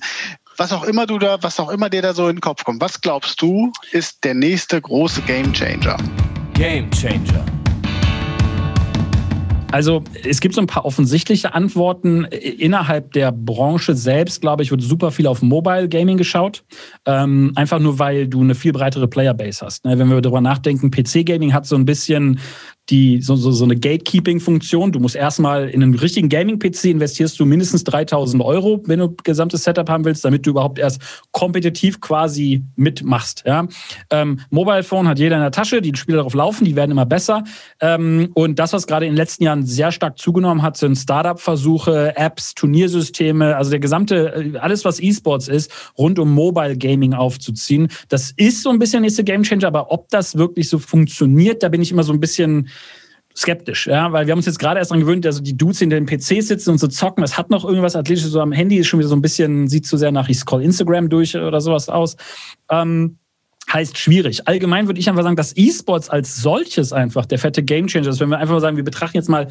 was 0.58 0.72
auch 0.72 0.84
immer 0.84 1.06
du 1.06 1.20
da, 1.20 1.42
was 1.42 1.60
auch 1.60 1.70
immer 1.70 1.90
dir 1.90 2.02
da 2.02 2.14
so 2.14 2.28
in 2.30 2.38
den 2.38 2.42
Kopf 2.42 2.64
kommt, 2.64 2.82
was 2.82 3.02
glaubst 3.02 3.42
du, 3.42 3.72
ist 3.92 4.24
der 4.24 4.36
nächste 4.36 4.80
große 4.80 5.22
Game 5.24 5.52
Changer? 5.52 5.98
Also 9.72 10.04
es 10.24 10.40
gibt 10.40 10.56
so 10.56 10.62
ein 10.62 10.68
paar 10.68 10.86
offensichtliche 10.86 11.54
Antworten. 11.54 12.24
Innerhalb 12.26 13.12
der 13.14 13.32
Branche 13.32 13.96
selbst, 13.96 14.42
glaube 14.42 14.64
ich, 14.64 14.72
wird 14.72 14.82
super 14.82 15.12
viel 15.12 15.28
auf 15.28 15.42
Mobile 15.42 15.90
Gaming 15.90 16.18
geschaut. 16.18 16.64
Ähm, 17.06 17.52
einfach 17.56 17.80
nur, 17.80 18.00
weil 18.00 18.28
du 18.28 18.42
eine 18.42 18.56
viel 18.56 18.72
breitere 18.72 19.08
Playerbase 19.08 19.66
hast. 19.66 19.86
Ne? 19.86 20.00
Wenn 20.00 20.10
wir 20.10 20.22
darüber 20.22 20.42
nachdenken, 20.42 20.92
PC 20.92 21.26
Gaming 21.26 21.54
hat 21.54 21.66
so 21.66 21.76
ein 21.76 21.86
bisschen 21.86 22.40
die, 22.90 23.20
so, 23.22 23.36
so, 23.36 23.52
so 23.52 23.64
eine 23.64 23.76
Gatekeeping-Funktion. 23.76 24.92
Du 24.92 25.00
musst 25.00 25.16
erstmal 25.16 25.70
in 25.70 25.82
einen 25.82 25.96
richtigen 25.96 26.30
Gaming-PC 26.30 26.86
investierst 26.86 27.40
du 27.40 27.46
mindestens 27.46 27.84
3000 27.84 28.44
Euro, 28.44 28.82
wenn 28.86 29.00
du 29.00 29.16
gesamtes 29.24 29.64
Setup 29.64 29.90
haben 29.90 30.06
willst, 30.06 30.24
damit 30.24 30.46
du 30.46 30.52
überhaupt 30.52 30.78
erst 30.78 31.02
kompetitiv 31.32 32.00
quasi 32.00 32.64
mitmachst. 32.76 33.44
Ja? 33.46 33.68
Ähm, 34.12 34.40
Mobile 34.52 34.84
Phone 34.84 35.08
hat 35.08 35.18
jeder 35.18 35.38
in 35.38 35.42
der 35.42 35.52
Tasche, 35.52 35.82
die 35.82 35.96
Spiele 35.96 36.18
darauf 36.18 36.36
laufen, 36.36 36.66
die 36.66 36.76
werden 36.76 36.92
immer 36.92 37.08
besser. 37.08 37.44
Ähm, 37.80 38.30
und 38.36 38.60
das, 38.60 38.74
was 38.74 38.86
gerade 38.86 39.06
in 39.08 39.14
den 39.14 39.18
letzten 39.18 39.44
Jahren 39.44 39.66
sehr 39.66 39.92
stark 39.92 40.20
zugenommen 40.20 40.62
hat, 40.62 40.78
sind 40.78 40.96
Startup-Versuche, 40.96 42.16
Apps, 42.16 42.54
Turniersysteme, 42.54 43.56
also 43.56 43.72
der 43.72 43.80
gesamte, 43.80 44.52
äh, 44.54 44.58
alles, 44.60 44.86
was 44.86 45.00
E-Sports 45.00 45.48
ist, 45.48 45.72
rund 45.98 46.20
um 46.20 46.32
Mobile 46.32 46.78
Gaming 46.78 47.14
aufzuziehen. 47.14 47.88
Das 48.10 48.32
ist 48.38 48.62
so 48.62 48.70
ein 48.70 48.78
bisschen 48.78 49.02
nächste 49.02 49.24
Game 49.24 49.42
Changer, 49.42 49.68
aber 49.68 49.92
ob 49.92 50.10
das 50.10 50.38
wirklich 50.38 50.70
so 50.70 50.78
funktioniert, 50.78 51.64
da 51.64 51.70
bin 51.70 51.82
ich 51.82 51.92
immer 51.92 52.04
so 52.04 52.14
ein 52.14 52.20
bisschen 52.20 52.70
skeptisch, 53.36 53.88
ja, 53.88 54.12
weil 54.12 54.26
wir 54.26 54.32
haben 54.32 54.40
uns 54.40 54.46
jetzt 54.46 54.60
gerade 54.60 54.80
erst 54.80 54.92
daran 54.92 55.02
gewöhnt, 55.02 55.26
also 55.26 55.42
die 55.42 55.58
Dudes 55.58 55.82
in 55.82 55.90
den 55.90 56.06
PCs 56.06 56.48
sitzen 56.48 56.72
und 56.72 56.78
so 56.78 56.88
zocken, 56.88 57.24
es 57.24 57.38
hat 57.38 57.50
noch 57.50 57.66
irgendwas 57.66 57.96
Athletisches, 57.96 58.32
so 58.32 58.40
am 58.40 58.52
Handy 58.52 58.78
ist 58.78 58.88
schon 58.88 59.00
wieder 59.00 59.10
so 59.10 59.16
ein 59.16 59.22
bisschen, 59.22 59.68
sieht 59.68 59.86
zu 59.86 59.98
sehr 59.98 60.12
nach, 60.12 60.30
ich 60.30 60.40
scroll 60.40 60.64
Instagram 60.64 61.10
durch 61.10 61.36
oder 61.36 61.60
sowas 61.60 61.90
aus. 61.90 62.16
Ähm, 62.70 63.18
heißt 63.72 63.98
schwierig. 63.98 64.48
Allgemein 64.48 64.88
würde 64.88 65.00
ich 65.00 65.10
einfach 65.10 65.24
sagen, 65.24 65.36
dass 65.36 65.56
E-Sports 65.58 66.10
als 66.10 66.38
solches 66.38 66.94
einfach 66.94 67.26
der 67.26 67.40
fette 67.40 67.64
Gamechanger 67.64 68.08
ist. 68.08 68.20
Wenn 68.20 68.30
wir 68.30 68.38
einfach 68.38 68.54
mal 68.54 68.62
sagen, 68.62 68.78
wir 68.78 68.84
betrachten 68.84 69.18
jetzt 69.18 69.30
mal 69.30 69.48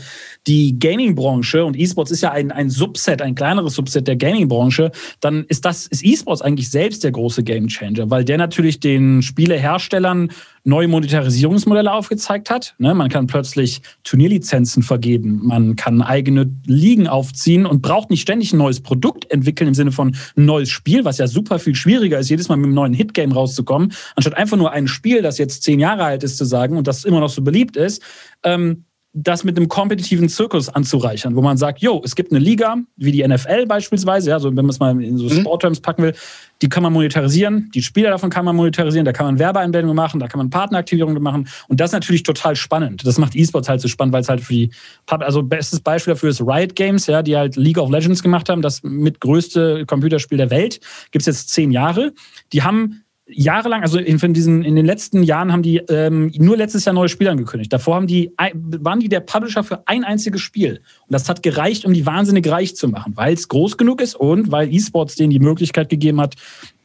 die 0.46 0.78
Gaming-Branche 0.78 1.64
und 1.64 1.76
E-Sports 1.76 2.10
ist 2.10 2.22
ja 2.22 2.30
ein, 2.30 2.52
ein 2.52 2.70
Subset, 2.70 3.20
ein 3.20 3.34
kleineres 3.34 3.74
Subset 3.74 4.06
der 4.06 4.16
Gaming-Branche, 4.16 4.92
dann 5.20 5.44
ist 5.48 5.64
das, 5.64 5.86
ist 5.86 6.04
E-Sports 6.04 6.42
eigentlich 6.42 6.70
selbst 6.70 7.02
der 7.02 7.10
große 7.10 7.42
Gamechanger, 7.42 8.08
weil 8.10 8.24
der 8.24 8.38
natürlich 8.38 8.78
den 8.78 9.20
Spieleherstellern 9.20 10.30
neue 10.64 10.88
Monetarisierungsmodelle 10.88 11.92
aufgezeigt 11.92 12.50
hat. 12.50 12.74
Ne, 12.78 12.94
man 12.94 13.10
kann 13.10 13.26
plötzlich 13.26 13.82
Turnierlizenzen 14.02 14.82
vergeben, 14.82 15.40
man 15.44 15.76
kann 15.76 16.02
eigene 16.02 16.50
Ligen 16.66 17.06
aufziehen 17.06 17.66
und 17.66 17.82
braucht 17.82 18.10
nicht 18.10 18.22
ständig 18.22 18.52
ein 18.52 18.58
neues 18.58 18.80
Produkt 18.80 19.30
entwickeln 19.30 19.68
im 19.68 19.74
Sinne 19.74 19.92
von 19.92 20.16
ein 20.36 20.44
neues 20.46 20.70
Spiel, 20.70 21.04
was 21.04 21.18
ja 21.18 21.26
super 21.26 21.58
viel 21.58 21.74
schwieriger 21.74 22.18
ist, 22.18 22.30
jedes 22.30 22.48
Mal 22.48 22.56
mit 22.56 22.66
einem 22.66 22.74
neuen 22.74 22.94
Hitgame 22.94 23.34
rauszukommen, 23.34 23.92
anstatt 24.16 24.36
einfach 24.36 24.56
nur 24.56 24.72
ein 24.72 24.88
Spiel, 24.88 25.22
das 25.22 25.38
jetzt 25.38 25.62
zehn 25.62 25.78
Jahre 25.80 26.04
alt 26.04 26.24
ist, 26.24 26.38
zu 26.38 26.46
sagen 26.46 26.76
und 26.76 26.86
das 26.86 27.04
immer 27.04 27.20
noch 27.20 27.28
so 27.28 27.42
beliebt 27.42 27.76
ist. 27.76 28.02
Ähm, 28.42 28.84
das 29.16 29.44
mit 29.44 29.56
einem 29.56 29.68
kompetitiven 29.68 30.28
Zirkus 30.28 30.68
anzureichern, 30.68 31.36
wo 31.36 31.40
man 31.40 31.56
sagt, 31.56 31.80
jo, 31.80 32.02
es 32.04 32.16
gibt 32.16 32.32
eine 32.32 32.40
Liga, 32.40 32.78
wie 32.96 33.12
die 33.12 33.26
NFL 33.26 33.66
beispielsweise, 33.66 34.30
ja, 34.30 34.40
so 34.40 34.48
wenn 34.48 34.56
man 34.56 34.70
es 34.70 34.80
mal 34.80 35.00
in 35.00 35.16
so 35.16 35.26
mhm. 35.26 35.40
Sportterms 35.40 35.80
packen 35.80 36.02
will, 36.02 36.14
die 36.62 36.68
kann 36.68 36.82
man 36.82 36.92
monetarisieren, 36.92 37.70
die 37.72 37.82
Spieler 37.82 38.10
davon 38.10 38.28
kann 38.28 38.44
man 38.44 38.56
monetarisieren, 38.56 39.04
da 39.04 39.12
kann 39.12 39.26
man 39.26 39.38
Werbeeinblendungen 39.38 39.94
machen, 39.94 40.18
da 40.18 40.26
kann 40.26 40.38
man 40.38 40.50
Partneraktivierungen 40.50 41.22
machen 41.22 41.46
und 41.68 41.78
das 41.78 41.90
ist 41.90 41.94
natürlich 41.94 42.24
total 42.24 42.56
spannend. 42.56 43.06
Das 43.06 43.16
macht 43.18 43.36
E-Sports 43.36 43.68
halt 43.68 43.80
so 43.80 43.86
spannend, 43.86 44.12
weil 44.12 44.22
es 44.22 44.28
halt 44.28 44.40
für 44.40 44.52
die, 44.52 44.70
also 45.06 45.44
bestes 45.44 45.78
Beispiel 45.78 46.14
dafür 46.14 46.30
ist 46.30 46.40
Riot 46.40 46.74
Games, 46.74 47.06
ja, 47.06 47.22
die 47.22 47.36
halt 47.36 47.54
League 47.54 47.78
of 47.78 47.90
Legends 47.90 48.20
gemacht 48.20 48.48
haben, 48.48 48.62
das 48.62 48.82
mitgrößte 48.82 49.86
Computerspiel 49.86 50.38
der 50.38 50.50
Welt, 50.50 50.80
gibt 51.12 51.22
es 51.22 51.26
jetzt 51.26 51.50
zehn 51.50 51.70
Jahre. 51.70 52.12
Die 52.52 52.64
haben 52.64 53.03
jahrelang, 53.26 53.82
also 53.82 53.98
in, 53.98 54.34
diesen, 54.34 54.62
in 54.62 54.76
den 54.76 54.84
letzten 54.84 55.22
Jahren 55.22 55.50
haben 55.50 55.62
die 55.62 55.78
ähm, 55.88 56.30
nur 56.36 56.56
letztes 56.58 56.84
Jahr 56.84 56.94
neue 56.94 57.08
Spiele 57.08 57.30
angekündigt. 57.30 57.72
Davor 57.72 57.96
haben 57.96 58.06
die, 58.06 58.32
waren 58.36 59.00
die 59.00 59.08
der 59.08 59.20
Publisher 59.20 59.64
für 59.64 59.86
ein 59.86 60.04
einziges 60.04 60.42
Spiel. 60.42 60.82
Und 61.06 61.12
das 61.12 61.28
hat 61.28 61.42
gereicht, 61.42 61.86
um 61.86 61.94
die 61.94 62.04
wahnsinnig 62.04 62.46
reich 62.48 62.76
zu 62.76 62.86
machen, 62.86 63.16
weil 63.16 63.32
es 63.32 63.48
groß 63.48 63.78
genug 63.78 64.02
ist 64.02 64.14
und 64.14 64.52
weil 64.52 64.72
E-Sports 64.72 65.14
denen 65.14 65.30
die 65.30 65.38
Möglichkeit 65.38 65.88
gegeben 65.88 66.20
hat, 66.20 66.34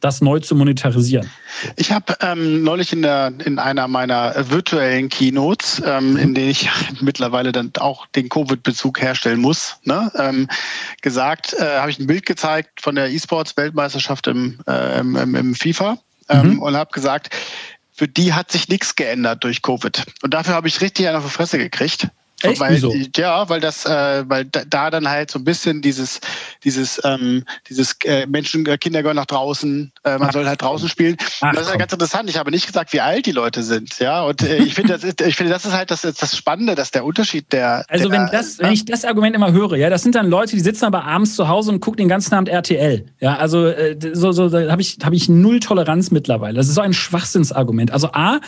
das 0.00 0.22
neu 0.22 0.40
zu 0.40 0.54
monetarisieren. 0.54 1.30
Ich 1.76 1.92
habe 1.92 2.16
ähm, 2.22 2.62
neulich 2.62 2.94
in, 2.94 3.02
der, 3.02 3.34
in 3.44 3.58
einer 3.58 3.86
meiner 3.86 4.34
virtuellen 4.48 5.10
Keynotes, 5.10 5.82
ähm, 5.84 6.16
in 6.16 6.34
denen 6.34 6.48
ich 6.48 6.70
mittlerweile 7.02 7.52
dann 7.52 7.70
auch 7.78 8.06
den 8.06 8.30
Covid-Bezug 8.30 9.02
herstellen 9.02 9.40
muss, 9.40 9.76
ne, 9.84 10.10
ähm, 10.16 10.48
gesagt, 11.02 11.54
äh, 11.58 11.80
habe 11.80 11.90
ich 11.90 11.98
ein 11.98 12.06
Bild 12.06 12.24
gezeigt 12.24 12.80
von 12.80 12.94
der 12.94 13.10
E-Sports-Weltmeisterschaft 13.10 14.26
im, 14.26 14.58
äh, 14.66 15.00
im, 15.00 15.34
im 15.34 15.54
FIFA 15.54 15.98
ähm, 16.30 16.54
mhm. 16.54 16.62
und 16.62 16.76
habe 16.76 16.90
gesagt, 16.92 17.34
für 17.92 18.08
die 18.08 18.32
hat 18.32 18.50
sich 18.50 18.68
nichts 18.68 18.96
geändert 18.96 19.44
durch 19.44 19.60
Covid. 19.60 20.04
Und 20.22 20.32
dafür 20.32 20.54
habe 20.54 20.68
ich 20.68 20.80
richtig 20.80 21.06
einen 21.06 21.16
auf 21.16 21.24
die 21.24 21.30
Fresse 21.30 21.58
gekriegt. 21.58 22.08
Echt? 22.42 22.60
Weil, 22.60 22.74
Wieso? 22.74 22.94
Ja, 23.16 23.48
weil 23.48 23.60
das, 23.60 23.84
äh, 23.84 24.24
weil 24.26 24.44
da, 24.46 24.62
da, 24.66 24.90
dann 24.90 25.08
halt 25.08 25.30
so 25.30 25.38
ein 25.38 25.44
bisschen 25.44 25.82
dieses, 25.82 26.20
dieses, 26.64 27.00
ähm, 27.04 27.44
dieses 27.68 27.96
äh, 28.04 28.26
Menschen, 28.26 28.66
äh, 28.66 28.78
Kinder 28.78 29.02
gehören 29.02 29.16
nach 29.16 29.26
draußen, 29.26 29.92
äh, 30.04 30.18
man 30.18 30.28
Ach. 30.28 30.32
soll 30.32 30.46
halt 30.46 30.62
draußen 30.62 30.88
spielen. 30.88 31.16
Ach, 31.40 31.52
das 31.52 31.66
ist 31.66 31.72
ja 31.72 31.76
ganz 31.76 31.92
interessant. 31.92 32.30
Ich 32.30 32.38
habe 32.38 32.50
nicht 32.50 32.66
gesagt, 32.66 32.92
wie 32.92 33.00
alt 33.00 33.26
die 33.26 33.32
Leute 33.32 33.62
sind, 33.62 33.98
ja. 33.98 34.22
Und 34.22 34.42
äh, 34.42 34.58
ich 34.58 34.74
finde, 34.74 34.94
das 34.94 35.04
ist, 35.04 35.20
ich 35.20 35.36
finde, 35.36 35.52
das 35.52 35.64
ist 35.64 35.72
halt 35.72 35.90
das, 35.90 36.02
das 36.02 36.36
Spannende, 36.36 36.74
dass 36.74 36.90
der 36.90 37.04
Unterschied 37.04 37.52
der. 37.52 37.84
Also 37.88 38.08
der, 38.08 38.18
wenn 38.18 38.26
das, 38.32 38.58
wenn 38.58 38.72
ich 38.72 38.84
das 38.84 39.04
Argument 39.04 39.34
immer 39.36 39.52
höre, 39.52 39.76
ja, 39.76 39.90
das 39.90 40.02
sind 40.02 40.14
dann 40.14 40.28
Leute, 40.28 40.56
die 40.56 40.62
sitzen 40.62 40.84
aber 40.84 41.04
abends 41.04 41.36
zu 41.36 41.48
Hause 41.48 41.70
und 41.70 41.80
gucken 41.80 41.98
den 41.98 42.08
ganzen 42.08 42.34
Abend 42.34 42.48
RTL. 42.48 43.06
Ja, 43.20 43.36
also 43.36 43.66
äh, 43.66 43.96
so, 44.12 44.32
so 44.32 44.48
da 44.48 44.70
habe 44.70 44.82
ich, 44.82 44.98
habe 45.02 45.14
ich 45.14 45.28
null 45.28 45.60
Toleranz 45.60 46.10
mittlerweile. 46.10 46.54
Das 46.54 46.68
ist 46.68 46.74
so 46.74 46.80
ein 46.80 46.92
Schwachsinnsargument. 46.92 47.90
Also 47.90 48.08
A, 48.12 48.40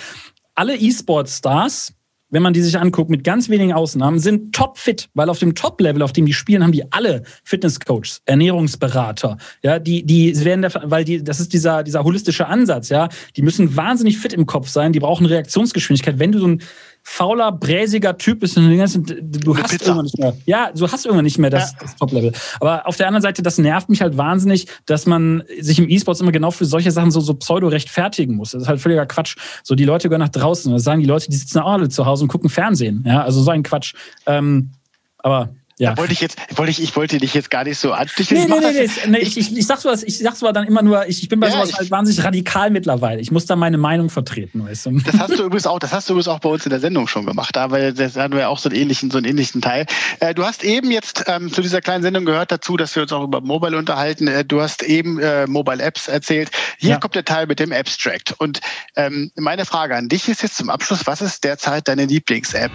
alle 0.54 0.76
E-Sport-Stars 0.76 1.94
wenn 2.32 2.42
man 2.42 2.52
die 2.52 2.62
sich 2.62 2.78
anguckt, 2.78 3.10
mit 3.10 3.22
ganz 3.22 3.48
wenigen 3.48 3.72
Ausnahmen, 3.72 4.18
sind 4.18 4.54
topfit, 4.54 5.08
weil 5.14 5.28
auf 5.28 5.38
dem 5.38 5.54
Top-Level, 5.54 6.02
auf 6.02 6.12
dem 6.12 6.26
die 6.26 6.32
spielen, 6.32 6.64
haben 6.64 6.72
die 6.72 6.90
alle 6.90 7.22
Fitnesscoaches, 7.44 8.22
Ernährungsberater, 8.24 9.36
ja, 9.62 9.78
die, 9.78 10.04
die 10.04 10.44
werden, 10.44 10.66
weil 10.84 11.04
die, 11.04 11.22
das 11.22 11.38
ist 11.38 11.52
dieser, 11.52 11.82
dieser 11.84 12.02
holistische 12.02 12.46
Ansatz, 12.46 12.88
ja, 12.88 13.08
die 13.36 13.42
müssen 13.42 13.76
wahnsinnig 13.76 14.18
fit 14.18 14.32
im 14.32 14.46
Kopf 14.46 14.68
sein, 14.68 14.92
die 14.92 15.00
brauchen 15.00 15.26
Reaktionsgeschwindigkeit. 15.26 16.18
Wenn 16.18 16.32
du 16.32 16.38
so 16.40 16.48
ein 16.48 16.62
fauler, 17.02 17.52
bräsiger 17.52 18.16
Typ 18.16 18.40
bist 18.40 18.56
und 18.56 18.70
du 18.70 18.80
hast 18.82 19.70
Pizza. 19.70 19.86
irgendwann 19.86 20.04
nicht 20.04 20.18
mehr. 20.18 20.36
Ja, 20.46 20.70
du 20.72 20.86
hast 20.90 21.04
irgendwann 21.04 21.24
nicht 21.24 21.38
mehr 21.38 21.50
das, 21.50 21.72
ja. 21.72 21.78
das 21.80 21.96
Top-Level. 21.96 22.32
Aber 22.60 22.86
auf 22.86 22.96
der 22.96 23.08
anderen 23.08 23.22
Seite, 23.22 23.42
das 23.42 23.58
nervt 23.58 23.88
mich 23.88 24.00
halt 24.00 24.16
wahnsinnig, 24.16 24.66
dass 24.86 25.06
man 25.06 25.42
sich 25.60 25.78
im 25.78 25.88
E-Sports 25.88 26.20
immer 26.20 26.32
genau 26.32 26.50
für 26.52 26.64
solche 26.64 26.90
Sachen 26.90 27.10
so, 27.10 27.20
so 27.20 27.34
pseudo 27.34 27.68
rechtfertigen 27.68 28.36
muss. 28.36 28.52
Das 28.52 28.62
ist 28.62 28.68
halt 28.68 28.80
völliger 28.80 29.06
Quatsch. 29.06 29.36
So, 29.64 29.74
die 29.74 29.84
Leute 29.84 30.08
gehen 30.08 30.20
nach 30.20 30.28
draußen. 30.28 30.72
Das 30.72 30.84
sagen 30.84 31.00
die 31.00 31.06
Leute, 31.06 31.28
die 31.28 31.36
sitzen 31.36 31.58
auch 31.58 31.72
alle 31.72 31.88
zu 31.88 32.06
Hause 32.06 32.24
und 32.24 32.28
gucken 32.28 32.48
Fernsehen. 32.48 33.04
Ja, 33.06 33.22
also 33.22 33.42
so 33.42 33.50
ein 33.50 33.62
Quatsch. 33.62 33.94
Ähm, 34.26 34.70
aber 35.18 35.50
ja. 35.82 35.94
Da 35.94 36.00
wollte 36.00 36.12
ich 36.12 36.20
jetzt, 36.20 36.38
wollte 36.54 36.70
ich, 36.70 36.80
ich 36.80 36.94
wollte 36.94 37.18
dich 37.18 37.34
jetzt 37.34 37.50
gar 37.50 37.64
nicht 37.64 37.78
so 37.78 37.92
ansticheln. 37.92 38.48
Nee, 38.48 38.60
nee, 38.60 38.72
nee, 38.72 38.86
nee, 38.86 39.08
nee, 39.08 39.18
ich, 39.18 39.36
ich, 39.36 39.56
ich 39.56 39.66
sag 39.66 39.80
sowas, 39.80 40.04
ich 40.04 40.18
sag 40.18 40.36
sowas 40.36 40.52
dann 40.54 40.64
immer 40.64 40.82
nur, 40.82 41.08
ich, 41.08 41.22
ich 41.22 41.28
bin 41.28 41.40
bei 41.40 41.48
ja, 41.48 41.54
sowas 41.54 41.70
ich, 41.70 41.76
halt 41.76 41.90
wahnsinnig 41.90 42.24
radikal 42.24 42.70
mittlerweile. 42.70 43.20
Ich 43.20 43.32
muss 43.32 43.46
da 43.46 43.56
meine 43.56 43.78
Meinung 43.78 44.08
vertreten, 44.08 44.64
weißt 44.64 44.86
du. 44.86 45.00
Das 45.00 45.18
hast 45.18 45.38
du 45.38 45.42
übrigens 45.42 45.66
auch, 45.66 45.80
das 45.80 45.92
hast 45.92 46.08
du 46.08 46.12
übrigens 46.12 46.28
auch 46.28 46.38
bei 46.38 46.48
uns 46.50 46.64
in 46.64 46.70
der 46.70 46.78
Sendung 46.78 47.08
schon 47.08 47.26
gemacht, 47.26 47.56
da, 47.56 47.72
weil 47.72 47.92
das 47.92 48.16
hatten 48.16 48.36
wir 48.36 48.48
auch 48.48 48.58
so 48.58 48.68
einen 48.68 48.78
ähnlichen, 48.78 49.10
so 49.10 49.18
einen 49.18 49.26
ähnlichen 49.26 49.60
Teil. 49.60 49.86
Äh, 50.20 50.34
du 50.34 50.44
hast 50.44 50.62
eben 50.62 50.92
jetzt 50.92 51.24
ähm, 51.26 51.52
zu 51.52 51.62
dieser 51.62 51.80
kleinen 51.80 52.02
Sendung 52.02 52.24
gehört 52.24 52.52
dazu, 52.52 52.76
dass 52.76 52.94
wir 52.94 53.02
uns 53.02 53.12
auch 53.12 53.24
über 53.24 53.40
Mobile 53.40 53.76
unterhalten. 53.76 54.28
Äh, 54.28 54.44
du 54.44 54.60
hast 54.60 54.84
eben 54.84 55.18
äh, 55.18 55.48
Mobile 55.48 55.82
Apps 55.82 56.06
erzählt. 56.06 56.50
Hier 56.78 56.90
ja. 56.90 56.98
kommt 56.98 57.16
der 57.16 57.24
Teil 57.24 57.48
mit 57.48 57.58
dem 57.58 57.72
Abstract. 57.72 58.34
Und 58.38 58.60
ähm, 58.94 59.32
meine 59.34 59.64
Frage 59.64 59.96
an 59.96 60.08
dich 60.08 60.28
ist 60.28 60.42
jetzt 60.42 60.56
zum 60.56 60.70
Abschluss, 60.70 61.06
was 61.06 61.20
ist 61.20 61.42
derzeit 61.42 61.88
deine 61.88 62.04
Lieblings-App? 62.04 62.70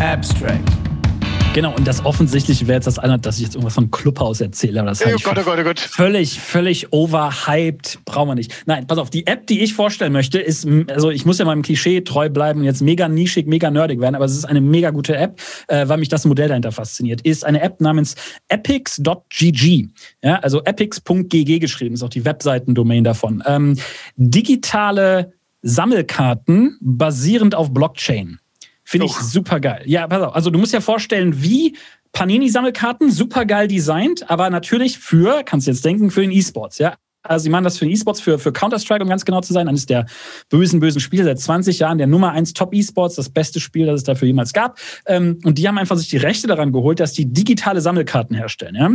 Abstract. 0.00 0.77
Genau, 1.54 1.74
und 1.74 1.88
das 1.88 2.04
Offensichtliche 2.04 2.68
wäre 2.68 2.76
jetzt 2.76 2.86
das 2.86 2.98
andere, 2.98 3.18
dass 3.18 3.36
ich 3.36 3.44
jetzt 3.44 3.54
irgendwas 3.54 3.74
von 3.74 3.90
Clubhouse 3.90 4.40
erzähle. 4.40 4.80
Aber 4.80 4.90
das 4.90 5.04
oh 5.04 5.10
Gott, 5.22 5.38
oh 5.38 5.42
Gott, 5.42 5.58
oh 5.58 5.64
Gott. 5.64 5.80
Völlig, 5.80 6.38
völlig 6.38 6.92
overhyped. 6.92 7.98
Brauchen 8.04 8.28
wir 8.28 8.34
nicht. 8.34 8.54
Nein, 8.66 8.86
pass 8.86 8.98
auf, 8.98 9.10
die 9.10 9.26
App, 9.26 9.46
die 9.46 9.60
ich 9.62 9.74
vorstellen 9.74 10.12
möchte, 10.12 10.38
ist, 10.38 10.68
also 10.88 11.10
ich 11.10 11.26
muss 11.26 11.38
ja 11.38 11.44
meinem 11.44 11.62
Klischee 11.62 12.02
treu 12.02 12.28
bleiben, 12.28 12.62
jetzt 12.62 12.82
mega 12.82 13.08
nischig, 13.08 13.46
mega 13.46 13.70
nerdig 13.70 14.00
werden, 14.00 14.14
aber 14.14 14.26
es 14.26 14.36
ist 14.36 14.44
eine 14.44 14.60
mega 14.60 14.90
gute 14.90 15.16
App, 15.16 15.40
äh, 15.66 15.88
weil 15.88 15.98
mich 15.98 16.08
das 16.08 16.24
Modell 16.26 16.48
dahinter 16.48 16.70
fasziniert. 16.70 17.22
Ist 17.22 17.44
eine 17.44 17.60
App 17.62 17.80
namens 17.80 18.14
epics.gg. 18.48 19.88
Ja, 20.22 20.36
also 20.36 20.62
epics.gg 20.62 21.58
geschrieben, 21.58 21.94
ist 21.94 22.02
auch 22.02 22.08
die 22.08 22.24
Webseitendomain 22.24 23.04
davon. 23.04 23.42
Ähm, 23.46 23.76
digitale 24.16 25.32
Sammelkarten 25.62 26.78
basierend 26.80 27.54
auf 27.54 27.72
Blockchain. 27.72 28.38
Finde 28.88 29.04
ich 29.04 29.12
super 29.12 29.60
geil. 29.60 29.82
Ja, 29.84 30.06
pass 30.06 30.22
auf. 30.22 30.34
Also 30.34 30.48
du 30.48 30.58
musst 30.58 30.72
ja 30.72 30.80
vorstellen, 30.80 31.42
wie 31.42 31.76
Panini-Sammelkarten, 32.12 33.10
super 33.10 33.44
geil 33.44 33.68
designt, 33.68 34.30
aber 34.30 34.48
natürlich 34.48 34.98
für, 34.98 35.42
kannst 35.44 35.66
du 35.66 35.72
jetzt 35.72 35.84
denken, 35.84 36.10
für 36.10 36.22
den 36.22 36.32
E-Sports, 36.32 36.78
ja. 36.78 36.94
Also 37.22 37.44
sie 37.44 37.50
machen 37.50 37.64
das 37.64 37.76
für 37.76 37.84
den 37.84 37.92
E-Sports, 37.92 38.22
für, 38.22 38.38
für 38.38 38.50
Counter-Strike, 38.50 39.02
um 39.02 39.10
ganz 39.10 39.26
genau 39.26 39.42
zu 39.42 39.52
sein. 39.52 39.68
Eines 39.68 39.84
der 39.84 40.06
bösen, 40.48 40.80
bösen 40.80 41.02
Spiele 41.02 41.24
seit 41.24 41.38
20 41.38 41.80
Jahren, 41.80 41.98
der 41.98 42.06
Nummer 42.06 42.32
1 42.32 42.54
Top-E-Sports, 42.54 43.16
das 43.16 43.28
beste 43.28 43.60
Spiel, 43.60 43.84
das 43.84 43.96
es 43.96 44.04
dafür 44.04 44.26
jemals 44.26 44.54
gab. 44.54 44.78
Ähm, 45.04 45.38
und 45.44 45.58
die 45.58 45.68
haben 45.68 45.76
einfach 45.76 45.98
sich 45.98 46.08
die 46.08 46.16
Rechte 46.16 46.46
daran 46.46 46.72
geholt, 46.72 46.98
dass 46.98 47.12
die 47.12 47.26
digitale 47.26 47.82
Sammelkarten 47.82 48.34
herstellen, 48.34 48.74
ja. 48.74 48.88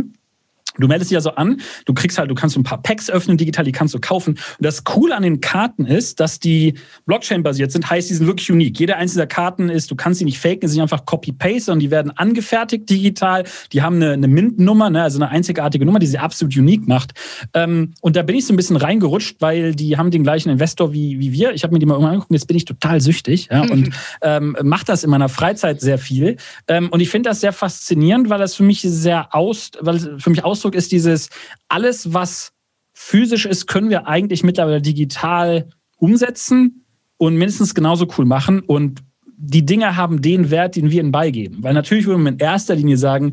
Du 0.78 0.88
meldest 0.88 1.10
dich 1.10 1.16
also 1.16 1.30
an, 1.30 1.60
du 1.86 1.94
kriegst 1.94 2.18
halt, 2.18 2.30
du 2.30 2.34
kannst 2.34 2.56
ein 2.56 2.64
paar 2.64 2.82
Packs 2.82 3.08
öffnen 3.08 3.36
digital, 3.36 3.64
die 3.64 3.72
kannst 3.72 3.94
du 3.94 4.00
kaufen. 4.00 4.34
Und 4.34 4.40
das 4.58 4.84
Coole 4.84 5.16
an 5.16 5.22
den 5.22 5.40
Karten 5.40 5.86
ist, 5.86 6.18
dass 6.20 6.40
die 6.40 6.74
Blockchain-basiert 7.06 7.70
sind, 7.70 7.88
heißt, 7.88 8.10
die 8.10 8.14
sind 8.14 8.26
wirklich 8.26 8.50
unique. 8.50 8.78
Jede 8.78 8.96
einzelne 8.96 9.22
der 9.22 9.28
Karten 9.28 9.68
ist, 9.68 9.90
du 9.90 9.94
kannst 9.94 10.18
sie 10.18 10.24
nicht 10.24 10.38
faken, 10.38 10.68
sie 10.68 10.74
sind 10.74 10.82
einfach 10.82 11.06
Copy-Paste, 11.06 11.60
sondern 11.60 11.80
die 11.80 11.90
werden 11.90 12.10
angefertigt 12.16 12.90
digital. 12.90 13.44
Die 13.72 13.82
haben 13.82 13.96
eine, 13.96 14.12
eine 14.12 14.26
Mint-Nummer, 14.26 14.90
ne, 14.90 15.02
also 15.02 15.18
eine 15.18 15.30
einzigartige 15.30 15.84
Nummer, 15.84 16.00
die 16.00 16.06
sie 16.06 16.18
absolut 16.18 16.56
unique 16.56 16.88
macht. 16.88 17.12
Ähm, 17.54 17.92
und 18.00 18.16
da 18.16 18.22
bin 18.22 18.34
ich 18.34 18.46
so 18.46 18.52
ein 18.52 18.56
bisschen 18.56 18.76
reingerutscht, 18.76 19.36
weil 19.40 19.74
die 19.74 19.96
haben 19.96 20.10
den 20.10 20.24
gleichen 20.24 20.50
Investor 20.50 20.92
wie, 20.92 21.20
wie 21.20 21.32
wir. 21.32 21.52
Ich 21.52 21.62
habe 21.62 21.72
mir 21.72 21.78
die 21.78 21.86
mal 21.86 21.94
irgendwann 21.94 22.14
angeguckt, 22.14 22.32
jetzt 22.32 22.48
bin 22.48 22.56
ich 22.56 22.64
total 22.64 23.00
süchtig 23.00 23.48
ja, 23.50 23.62
und 23.62 23.90
ähm, 24.22 24.56
mache 24.62 24.84
das 24.84 25.04
in 25.04 25.10
meiner 25.10 25.28
Freizeit 25.28 25.80
sehr 25.80 25.98
viel. 25.98 26.36
Ähm, 26.66 26.88
und 26.88 27.00
ich 27.00 27.10
finde 27.10 27.30
das 27.30 27.40
sehr 27.40 27.52
faszinierend, 27.52 28.28
weil 28.28 28.38
das 28.38 28.54
für 28.54 28.64
mich 28.64 28.80
sehr 28.82 29.34
aus, 29.34 29.70
weil 29.80 30.18
für 30.18 30.30
mich 30.30 30.44
aus 30.44 30.63
Ausdruck 30.64 30.74
ist 30.76 30.92
dieses, 30.92 31.28
alles, 31.68 32.14
was 32.14 32.52
physisch 32.94 33.44
ist, 33.44 33.66
können 33.66 33.90
wir 33.90 34.06
eigentlich 34.06 34.42
mittlerweile 34.42 34.80
digital 34.80 35.68
umsetzen 35.98 36.86
und 37.18 37.36
mindestens 37.36 37.74
genauso 37.74 38.08
cool 38.16 38.24
machen. 38.24 38.60
Und 38.60 39.02
die 39.36 39.66
Dinge 39.66 39.98
haben 39.98 40.22
den 40.22 40.50
Wert, 40.50 40.76
den 40.76 40.90
wir 40.90 41.02
ihnen 41.02 41.12
beigeben. 41.12 41.58
Weil 41.60 41.74
natürlich 41.74 42.06
würde 42.06 42.22
man 42.22 42.34
in 42.34 42.38
erster 42.38 42.76
Linie 42.76 42.96
sagen, 42.96 43.32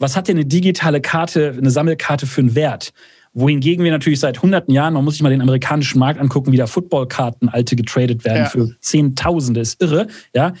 was 0.00 0.16
hat 0.16 0.26
denn 0.26 0.38
eine 0.38 0.46
digitale 0.46 1.00
Karte, 1.00 1.54
eine 1.56 1.70
Sammelkarte 1.70 2.26
für 2.26 2.40
einen 2.40 2.56
Wert? 2.56 2.92
Wohingegen 3.32 3.84
wir 3.84 3.92
natürlich 3.92 4.18
seit 4.18 4.42
hunderten 4.42 4.74
Jahren, 4.74 4.94
man 4.94 5.04
muss 5.04 5.14
sich 5.14 5.22
mal 5.22 5.30
den 5.30 5.40
amerikanischen 5.40 6.00
Markt 6.00 6.20
angucken, 6.20 6.50
wie 6.50 6.56
da 6.56 6.66
Footballkarten 6.66 7.48
alte 7.48 7.76
getradet 7.76 8.24
werden 8.24 8.38
ja. 8.38 8.48
für 8.48 8.74
Zehntausende, 8.80 9.60
ist 9.60 9.80
irre, 9.80 10.08
ja. 10.34 10.52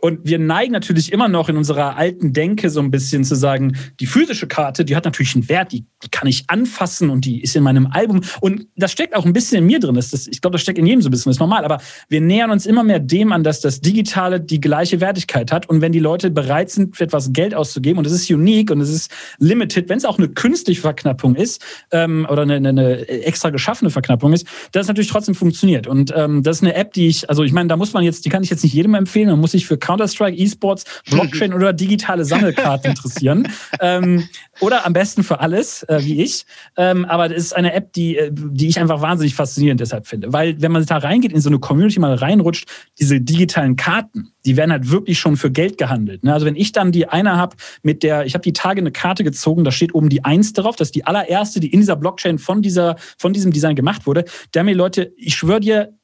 Und 0.00 0.20
wir 0.24 0.38
neigen 0.38 0.72
natürlich 0.72 1.12
immer 1.12 1.28
noch 1.28 1.48
in 1.48 1.56
unserer 1.56 1.96
alten 1.96 2.32
Denke 2.32 2.70
so 2.70 2.80
ein 2.80 2.90
bisschen 2.90 3.24
zu 3.24 3.34
sagen, 3.34 3.76
die 4.00 4.06
physische 4.06 4.46
Karte, 4.46 4.84
die 4.84 4.96
hat 4.96 5.04
natürlich 5.04 5.34
einen 5.34 5.48
Wert, 5.48 5.72
die, 5.72 5.84
die 6.02 6.08
kann 6.10 6.28
ich 6.28 6.44
anfassen 6.48 7.10
und 7.10 7.24
die 7.24 7.42
ist 7.42 7.54
in 7.56 7.62
meinem 7.62 7.86
Album. 7.86 8.20
Und 8.40 8.66
das 8.76 8.92
steckt 8.92 9.14
auch 9.14 9.24
ein 9.24 9.32
bisschen 9.32 9.58
in 9.58 9.66
mir 9.66 9.80
drin. 9.80 9.94
Das, 9.94 10.10
das, 10.10 10.26
ich 10.26 10.40
glaube, 10.40 10.52
das 10.52 10.62
steckt 10.62 10.78
in 10.78 10.86
jedem 10.86 11.02
so 11.02 11.08
ein 11.08 11.10
bisschen, 11.10 11.30
das 11.30 11.36
ist 11.36 11.40
normal. 11.40 11.64
Aber 11.64 11.78
wir 12.08 12.20
nähern 12.20 12.50
uns 12.50 12.66
immer 12.66 12.82
mehr 12.82 12.98
dem 12.98 13.32
an, 13.32 13.44
dass 13.44 13.60
das 13.60 13.80
Digitale 13.80 14.40
die 14.40 14.60
gleiche 14.60 15.00
Wertigkeit 15.00 15.52
hat. 15.52 15.68
Und 15.68 15.80
wenn 15.80 15.92
die 15.92 15.98
Leute 15.98 16.30
bereit 16.30 16.70
sind, 16.70 16.96
für 16.96 17.04
etwas 17.04 17.32
Geld 17.32 17.54
auszugeben, 17.54 17.98
und 17.98 18.06
es 18.06 18.12
ist 18.12 18.30
unique 18.30 18.70
und 18.70 18.80
es 18.80 18.90
ist 18.90 19.10
limited, 19.38 19.88
wenn 19.88 19.98
es 19.98 20.04
auch 20.04 20.18
eine 20.18 20.28
künstliche 20.28 20.80
Verknappung 20.80 21.34
ist 21.34 21.62
ähm, 21.90 22.26
oder 22.30 22.42
eine, 22.42 22.56
eine, 22.56 23.08
extra 23.08 23.50
geschaffene 23.50 23.90
Verknappung 23.90 24.32
ist, 24.32 24.46
dass 24.72 24.82
es 24.82 24.88
natürlich 24.88 25.10
trotzdem 25.10 25.34
funktioniert. 25.34 25.86
Und 25.86 26.12
ähm, 26.16 26.42
das 26.42 26.58
ist 26.58 26.62
eine 26.62 26.74
App, 26.74 26.92
die 26.92 27.08
ich, 27.08 27.28
also 27.28 27.42
ich 27.42 27.52
meine, 27.52 27.68
da 27.68 27.76
muss 27.76 27.92
man 27.92 28.02
jetzt, 28.04 28.24
die 28.24 28.28
kann 28.28 28.42
ich 28.42 28.50
jetzt 28.50 28.62
nicht 28.62 28.72
jedem 28.72 28.94
empfehlen, 28.94 29.28
man 29.28 29.40
muss 29.40 29.52
sich 29.52 29.66
für 29.66 29.76
Counter-Strike, 29.90 30.36
E-Sports, 30.36 30.84
Blockchain 31.10 31.52
oder 31.54 31.72
digitale 31.72 32.24
Sammelkarten 32.24 32.90
interessieren. 32.90 33.48
Ähm, 33.82 34.28
oder 34.60 34.84
am 34.84 34.92
besten 34.92 35.22
für 35.22 35.40
alles, 35.40 35.84
äh, 35.84 36.00
wie 36.02 36.22
ich. 36.22 36.44
Ähm, 36.76 37.04
aber 37.06 37.28
das 37.28 37.38
ist 37.38 37.56
eine 37.56 37.72
App, 37.72 37.92
die, 37.92 38.16
äh, 38.16 38.30
die 38.32 38.68
ich 38.68 38.78
einfach 38.78 39.00
wahnsinnig 39.00 39.34
faszinierend 39.34 39.80
deshalb 39.80 40.06
finde. 40.06 40.32
Weil 40.32 40.60
wenn 40.60 40.72
man 40.72 40.84
da 40.84 40.98
reingeht, 40.98 41.32
in 41.32 41.40
so 41.40 41.48
eine 41.48 41.58
Community 41.58 41.98
mal 41.98 42.14
reinrutscht, 42.14 42.68
diese 42.98 43.20
digitalen 43.20 43.76
Karten, 43.76 44.32
die 44.44 44.56
werden 44.56 44.72
halt 44.72 44.90
wirklich 44.90 45.18
schon 45.18 45.36
für 45.36 45.50
Geld 45.50 45.78
gehandelt. 45.78 46.24
Ne? 46.24 46.34
Also 46.34 46.46
wenn 46.46 46.56
ich 46.56 46.72
dann 46.72 46.92
die 46.92 47.08
eine 47.08 47.36
habe, 47.36 47.56
mit 47.82 48.02
der, 48.02 48.26
ich 48.26 48.34
habe 48.34 48.42
die 48.42 48.52
Tage 48.52 48.80
eine 48.80 48.92
Karte 48.92 49.24
gezogen, 49.24 49.64
da 49.64 49.70
steht 49.70 49.94
oben 49.94 50.08
die 50.08 50.24
Eins 50.24 50.52
drauf, 50.52 50.76
das 50.76 50.88
ist 50.88 50.94
die 50.94 51.06
allererste, 51.06 51.60
die 51.60 51.72
in 51.72 51.80
dieser 51.80 51.96
Blockchain 51.96 52.38
von 52.38 52.60
dieser, 52.60 52.96
von 53.18 53.32
diesem 53.32 53.52
Design 53.52 53.76
gemacht 53.76 54.06
wurde. 54.06 54.24
Da 54.52 54.60
haben 54.60 54.66
mir 54.66 54.74
Leute, 54.74 55.12
ich 55.16 55.36
schwöre 55.36 55.60
dir, 55.60 55.94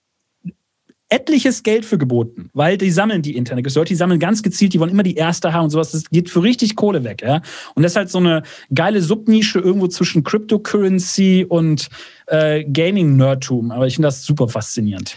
etliches 1.08 1.62
Geld 1.62 1.84
für 1.84 1.98
geboten, 1.98 2.50
weil 2.52 2.78
die 2.78 2.90
sammeln 2.90 3.22
die 3.22 3.36
Internet. 3.36 3.72
Leute, 3.74 3.88
die 3.88 3.94
sammeln 3.94 4.18
ganz 4.18 4.42
gezielt, 4.42 4.72
die 4.72 4.80
wollen 4.80 4.90
immer 4.90 5.02
die 5.02 5.14
erste 5.14 5.52
haben 5.52 5.64
und 5.64 5.70
sowas. 5.70 5.92
Das 5.92 6.04
geht 6.10 6.30
für 6.30 6.42
richtig 6.42 6.74
Kohle 6.76 7.04
weg, 7.04 7.22
ja. 7.22 7.42
Und 7.74 7.82
das 7.82 7.92
ist 7.92 7.96
halt 7.96 8.10
so 8.10 8.18
eine 8.18 8.42
geile 8.74 9.00
Subnische 9.00 9.60
irgendwo 9.60 9.86
zwischen 9.86 10.24
Cryptocurrency 10.24 11.46
und 11.48 11.88
äh, 12.26 12.64
Gaming-Nerdtum. 12.64 13.70
Aber 13.70 13.86
ich 13.86 13.94
finde 13.94 14.08
das 14.08 14.24
super 14.24 14.48
faszinierend. 14.48 15.16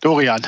Dorian. 0.00 0.42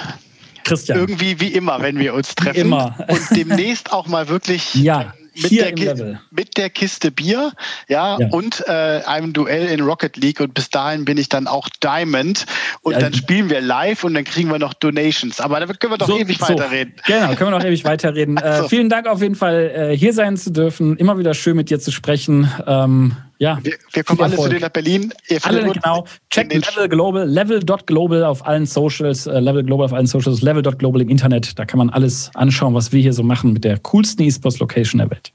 Christian. 0.64 0.98
Irgendwie 0.98 1.40
wie 1.40 1.48
immer, 1.48 1.80
wenn 1.80 1.98
wir 1.98 2.14
uns 2.14 2.34
treffen. 2.34 2.56
Wie 2.56 2.60
immer. 2.60 2.94
Und 3.08 3.22
demnächst 3.30 3.92
auch 3.92 4.06
mal 4.06 4.28
wirklich 4.28 4.74
ja 4.74 5.14
mit, 5.42 5.50
Hier 5.50 5.72
der, 5.72 6.20
mit 6.30 6.56
der 6.56 6.70
Kiste 6.70 7.10
Bier, 7.10 7.52
ja, 7.88 8.18
Ja. 8.18 8.28
und 8.30 8.64
äh, 8.66 9.02
einem 9.06 9.32
Duell 9.32 9.66
in 9.68 9.80
Rocket 9.80 10.16
League 10.16 10.40
und 10.40 10.54
bis 10.54 10.70
dahin 10.70 11.04
bin 11.04 11.16
ich 11.18 11.28
dann 11.28 11.46
auch 11.46 11.68
Diamond 11.82 12.46
und 12.82 12.92
Ja. 12.92 12.98
dann 13.00 13.14
spielen 13.14 13.50
wir 13.50 13.60
live 13.60 14.04
und 14.04 14.14
dann 14.14 14.24
kriegen 14.24 14.50
wir 14.50 14.58
noch 14.58 14.74
Donations. 14.74 15.40
Aber 15.40 15.60
da 15.60 15.66
können 15.66 15.92
wir 15.92 15.98
doch 15.98 16.06
So- 16.08 16.18
ewig 16.18 16.38
so. 16.38 16.48
weiterreden. 16.48 16.94
Genau, 17.06 17.28
können 17.34 17.50
wir 17.52 17.58
noch 17.58 17.64
ewig 17.64 17.84
weiterreden. 17.84 18.36
Äh, 18.48 18.68
vielen 18.68 18.88
Dank 18.88 19.06
auf 19.06 19.20
jeden 19.20 19.34
Fall, 19.34 19.90
äh, 19.92 19.96
hier 19.96 20.12
sein 20.12 20.36
zu 20.36 20.50
dürfen. 20.52 20.96
Immer 20.96 21.18
wieder 21.18 21.34
schön 21.34 21.56
mit 21.56 21.70
dir 21.70 21.78
zu 21.80 21.90
sprechen. 21.90 22.50
Ähm, 22.66 23.16
ja, 23.38 23.58
Wir, 23.62 23.74
wir 23.92 24.04
kommen 24.04 24.20
alle 24.20 24.34
zu 24.34 24.42
Erfolg. 24.42 24.54
dir 24.54 24.60
nach 24.60 24.68
Berlin. 24.70 25.12
Ihr 25.28 25.44
alle 25.44 25.72
genau. 25.72 26.04
Check 26.30 26.52
Level 26.52 26.88
Global, 26.88 27.28
level.global 27.28 28.24
auf 28.24 28.44
allen 28.46 28.66
Socials, 28.66 29.26
äh, 29.26 29.38
Level 29.38 29.64
Global 29.64 29.86
auf 29.86 29.92
allen 29.92 30.06
Socials, 30.06 30.42
level.global 30.42 31.02
im 31.02 31.08
Internet. 31.08 31.58
Da 31.58 31.64
kann 31.64 31.78
man 31.78 31.90
alles 31.90 32.30
anschauen, 32.34 32.74
was 32.74 32.92
wir 32.92 33.00
hier 33.00 33.12
so 33.12 33.22
machen 33.22 33.52
mit 33.52 33.64
der 33.64 33.78
coolsten 33.78 34.22
E-Sports-Location 34.24 34.98
der 34.98 35.10
Welt. 35.10 35.32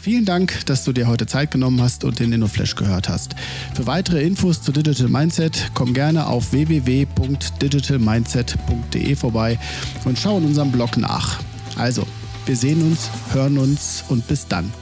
Vielen 0.00 0.24
Dank, 0.24 0.64
dass 0.64 0.84
du 0.84 0.92
dir 0.92 1.06
heute 1.06 1.26
Zeit 1.26 1.50
genommen 1.50 1.82
hast 1.82 2.02
und 2.04 2.18
den 2.18 2.32
InnoFlash 2.32 2.76
gehört 2.76 3.10
hast. 3.10 3.34
Für 3.74 3.86
weitere 3.86 4.22
Infos 4.22 4.62
zu 4.62 4.72
Digital 4.72 5.08
Mindset 5.08 5.70
komm 5.74 5.92
gerne 5.92 6.28
auf 6.28 6.52
www.digitalmindset.de 6.52 9.16
vorbei 9.16 9.58
und 10.06 10.18
schau 10.18 10.38
in 10.38 10.46
unserem 10.46 10.72
Blog 10.72 10.96
nach. 10.96 11.40
Also, 11.76 12.06
wir 12.46 12.56
sehen 12.56 12.80
uns, 12.82 13.10
hören 13.34 13.58
uns 13.58 14.02
und 14.08 14.26
bis 14.28 14.48
dann. 14.48 14.72